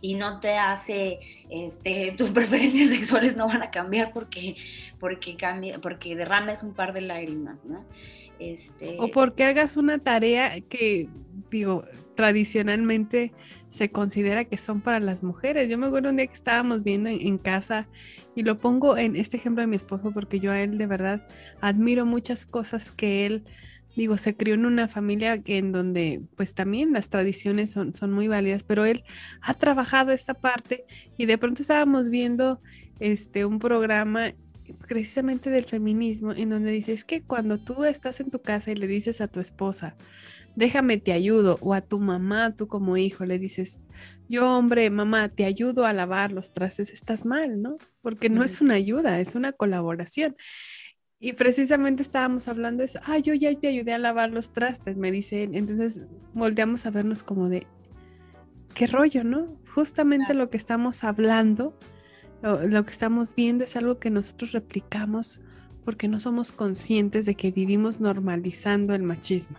[0.00, 1.20] y no te hace,
[1.50, 4.56] este, tus preferencias sexuales no van a cambiar porque,
[4.98, 7.84] porque, cambia, porque derrames un par de lágrimas, ¿no?
[8.38, 8.96] Este...
[9.00, 11.08] O porque hagas una tarea que,
[11.50, 11.84] digo,
[12.16, 13.32] tradicionalmente
[13.68, 15.70] se considera que son para las mujeres.
[15.70, 17.86] Yo me acuerdo un día que estábamos viendo en, casa
[18.34, 21.26] y lo pongo en este ejemplo de mi esposo porque yo a él de verdad
[21.60, 23.44] admiro muchas cosas que él
[23.94, 28.12] digo, se crió en una familia que en donde pues también las tradiciones son, son
[28.12, 29.04] muy válidas, pero él
[29.40, 30.84] ha trabajado esta parte
[31.16, 32.60] y de pronto estábamos viendo
[32.98, 34.32] este un programa
[34.88, 38.74] precisamente del feminismo en donde dice es que cuando tú estás en tu casa y
[38.74, 39.96] le dices a tu esposa,
[40.56, 43.80] déjame te ayudo, o a tu mamá, tú como hijo le dices,
[44.28, 47.76] yo hombre, mamá, te ayudo a lavar los trastes, estás mal, ¿no?
[48.02, 50.34] Porque no es una ayuda, es una colaboración.
[51.26, 53.00] Y precisamente estábamos hablando de eso.
[53.02, 55.56] Ah, yo ya te ayudé a lavar los trastes, me dice él.
[55.56, 56.00] Entonces
[56.34, 57.66] volteamos a vernos como de,
[58.74, 59.48] ¿qué rollo, no?
[59.74, 61.76] Justamente lo que estamos hablando,
[62.42, 65.40] lo, que estamos viendo es algo que nosotros replicamos
[65.84, 69.56] porque no somos conscientes de que vivimos normalizando el machismo.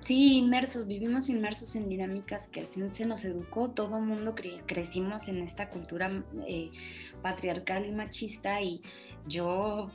[0.00, 4.34] Sí, inmersos, vivimos inmersos en dinámicas que así se nos educó, todo el mundo
[4.66, 6.72] crecimos en esta cultura eh,
[7.22, 8.82] patriarcal y machista y
[9.26, 9.88] yo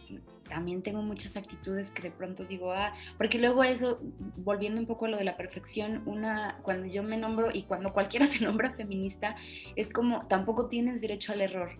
[0.47, 3.99] también tengo muchas actitudes que de pronto digo, ah, porque luego eso,
[4.37, 7.93] volviendo un poco a lo de la perfección, una, cuando yo me nombro y cuando
[7.93, 9.35] cualquiera se nombra feminista,
[9.75, 11.71] es como, tampoco tienes derecho al error.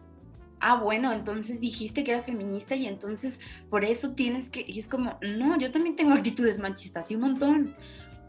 [0.62, 3.40] ah, bueno, entonces dijiste que eras feminista y entonces
[3.70, 7.22] por eso tienes que, y es como, no, yo también tengo actitudes machistas y un
[7.22, 7.76] montón.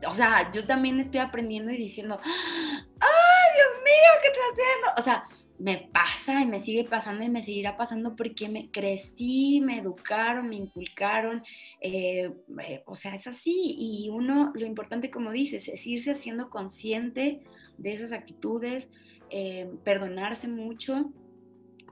[0.06, 4.86] O sea, yo también estoy aprendiendo y diciendo, ¡ay, Dios mío, qué estás haciendo!
[4.96, 5.24] O sea,
[5.60, 10.48] me pasa y me sigue pasando y me seguirá pasando porque me crecí, me educaron,
[10.48, 11.42] me inculcaron,
[11.82, 12.32] eh,
[12.62, 13.76] eh, o sea, es así.
[13.78, 17.42] Y uno, lo importante, como dices, es irse haciendo consciente
[17.76, 18.88] de esas actitudes,
[19.28, 21.12] eh, perdonarse mucho,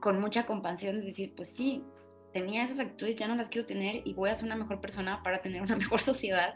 [0.01, 1.83] con mucha compasión, decir, pues sí,
[2.31, 5.21] tenía esas actitudes, ya no las quiero tener y voy a ser una mejor persona
[5.23, 6.55] para tener una mejor sociedad.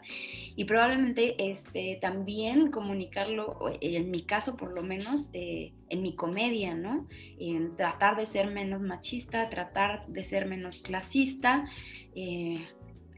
[0.56, 6.74] Y probablemente este, también comunicarlo, en mi caso por lo menos, eh, en mi comedia,
[6.74, 7.06] ¿no?
[7.38, 11.68] En tratar de ser menos machista, tratar de ser menos clasista.
[12.14, 12.66] Eh,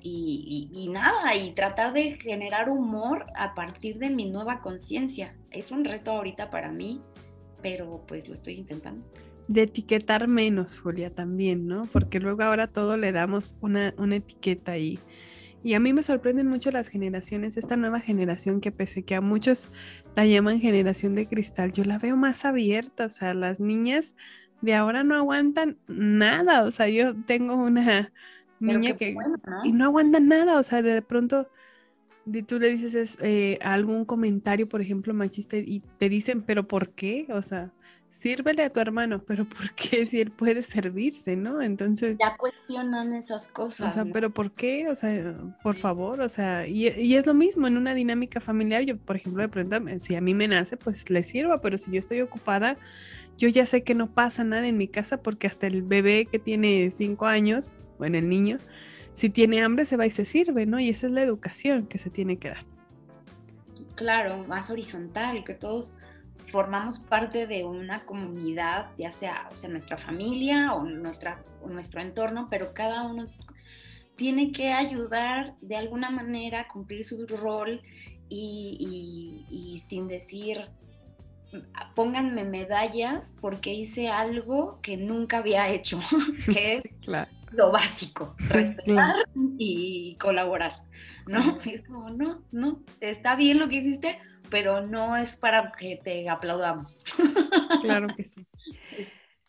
[0.09, 5.36] y, y, nada, y tratar de generar humor a partir de mi nueva conciencia.
[5.50, 7.02] Es un reto ahorita para mí,
[7.61, 9.04] pero pues lo estoy intentando
[9.49, 11.86] de etiquetar menos, Julia, también, ¿no?
[11.92, 14.99] Porque luego ahora todo le damos una, una etiqueta ahí.
[15.62, 19.20] Y a mí me sorprenden mucho las generaciones, esta nueva generación que pese que a
[19.20, 19.68] muchos
[20.14, 24.14] la llaman generación de cristal, yo la veo más abierta, o sea, las niñas
[24.61, 28.12] de ahora no aguantan nada, o sea, yo tengo una
[28.61, 29.16] niña que...
[29.64, 31.49] Y no aguantan nada, o sea, de pronto
[32.47, 37.26] tú le dices eh, algún comentario, por ejemplo, machista y te dicen, pero ¿por qué?
[37.30, 37.72] O sea,
[38.16, 41.60] sírvele a tu hermano, pero ¿por qué si él puede servirse, no?
[41.60, 42.16] Entonces...
[42.18, 43.88] Ya cuestionan esas cosas.
[43.88, 44.88] O sea, pero ¿por qué?
[44.88, 48.82] O sea, por favor, o sea, y, es lo mismo en una dinámica familiar.
[48.82, 51.90] Yo, por ejemplo, de pronto, si a mí me nace, pues le sirva, pero si
[51.90, 52.78] yo estoy ocupada,
[53.36, 56.38] yo ya sé que no pasa nada en mi casa porque hasta el bebé que
[56.38, 58.58] tiene cinco años, bueno, el niño,
[59.12, 60.80] si tiene hambre se va y se sirve, ¿no?
[60.80, 62.64] Y esa es la educación que se tiene que dar.
[63.94, 65.98] Claro, más horizontal, que todos
[66.51, 72.49] formamos parte de una comunidad, ya sea, o sea nuestra familia o, nuestra, nuestro entorno,
[72.51, 73.26] pero cada uno
[74.16, 77.82] tiene que ayudar de alguna manera a cumplir su rol
[78.28, 80.68] y, sin decir,
[81.94, 86.01] pónganme medallas porque hice algo que nunca había hecho,
[86.47, 86.84] que es
[87.53, 89.14] lo básico, respetar
[89.59, 90.82] y colaborar,
[91.26, 91.59] ¿no?
[91.64, 94.18] Es como, no, no, está bien lo que hiciste,
[94.51, 97.01] pero no es para que te aplaudamos.
[97.82, 98.47] Claro que sí.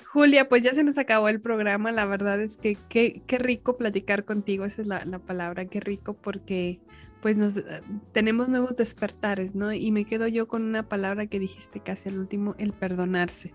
[0.05, 1.91] Julia, pues ya se nos acabó el programa.
[1.91, 6.79] La verdad es que qué, rico platicar contigo, esa es la, palabra, qué rico, porque
[7.21, 7.81] pues nos eh,
[8.13, 9.73] tenemos nuevos despertares, ¿no?
[9.73, 13.53] Y me quedo yo con una palabra que dijiste casi al último, el perdonarse.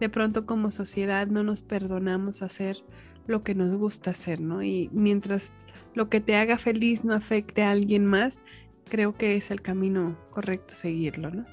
[0.00, 2.84] De pronto como sociedad no nos perdonamos hacer
[3.26, 4.62] lo que nos gusta hacer, ¿no?
[4.62, 5.52] Y mientras
[5.94, 8.40] lo que te haga feliz no afecte a alguien más,
[8.88, 11.46] creo que es el camino correcto seguirlo, ¿no?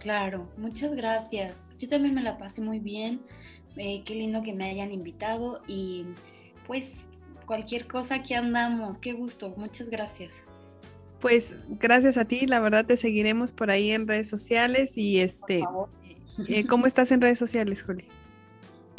[0.00, 1.62] Claro, muchas gracias.
[1.78, 3.20] Yo también me la pasé muy bien.
[3.76, 6.06] Eh, qué lindo que me hayan invitado y
[6.66, 6.86] pues
[7.46, 10.34] cualquier cosa que andamos, qué gusto, muchas gracias.
[11.20, 15.64] Pues gracias a ti, la verdad te seguiremos por ahí en redes sociales y este,
[16.46, 18.04] eh, ¿cómo estás en redes sociales, Juli?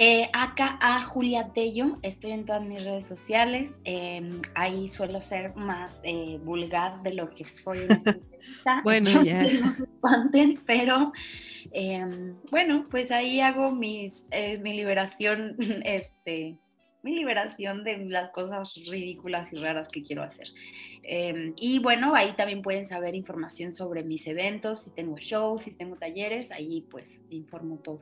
[0.01, 3.73] Eh, acá a Julia Tello, estoy en todas mis redes sociales.
[3.83, 8.81] Em, ahí suelo ser más eh, vulgar de lo que soy en esta entrevista.
[8.85, 9.43] bueno, ya.
[9.43, 11.11] No se espanten, pero
[11.73, 16.55] em, bueno, pues ahí hago mis, eh, mi liberación, este,
[17.03, 20.47] mi liberación de las cosas ridículas y raras que quiero hacer.
[21.03, 25.71] Em, y bueno, ahí también pueden saber información sobre mis eventos, si tengo shows, si
[25.71, 27.99] tengo talleres, ahí pues informo todo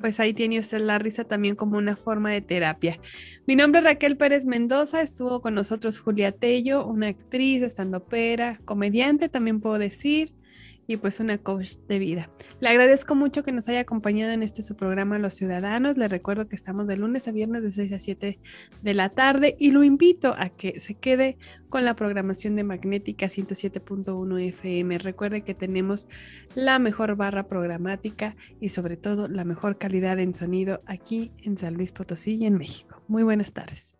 [0.00, 2.98] pues ahí tiene usted la risa también como una forma de terapia.
[3.46, 8.60] Mi nombre es Raquel Pérez Mendoza, estuvo con nosotros Julia Tello, una actriz, estando pera,
[8.64, 10.32] comediante también puedo decir,
[10.86, 12.30] y pues una coach de vida.
[12.60, 15.96] Le agradezco mucho que nos haya acompañado en este su programa Los Ciudadanos.
[15.96, 18.38] Le recuerdo que estamos de lunes a viernes de 6 a 7
[18.82, 23.26] de la tarde y lo invito a que se quede con la programación de Magnética
[23.26, 24.98] 107.1 FM.
[24.98, 26.08] Recuerde que tenemos
[26.54, 31.74] la mejor barra programática y sobre todo la mejor calidad en sonido aquí en San
[31.74, 33.02] Luis Potosí y en México.
[33.08, 33.94] Muy buenas tardes.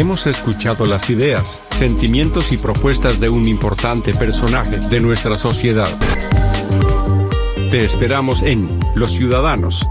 [0.00, 5.90] Hemos escuchado las ideas, sentimientos y propuestas de un importante personaje de nuestra sociedad.
[7.70, 9.86] Te esperamos en Los Ciudadanos,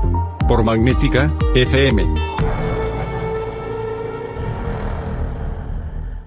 [0.47, 2.28] por Magnética FM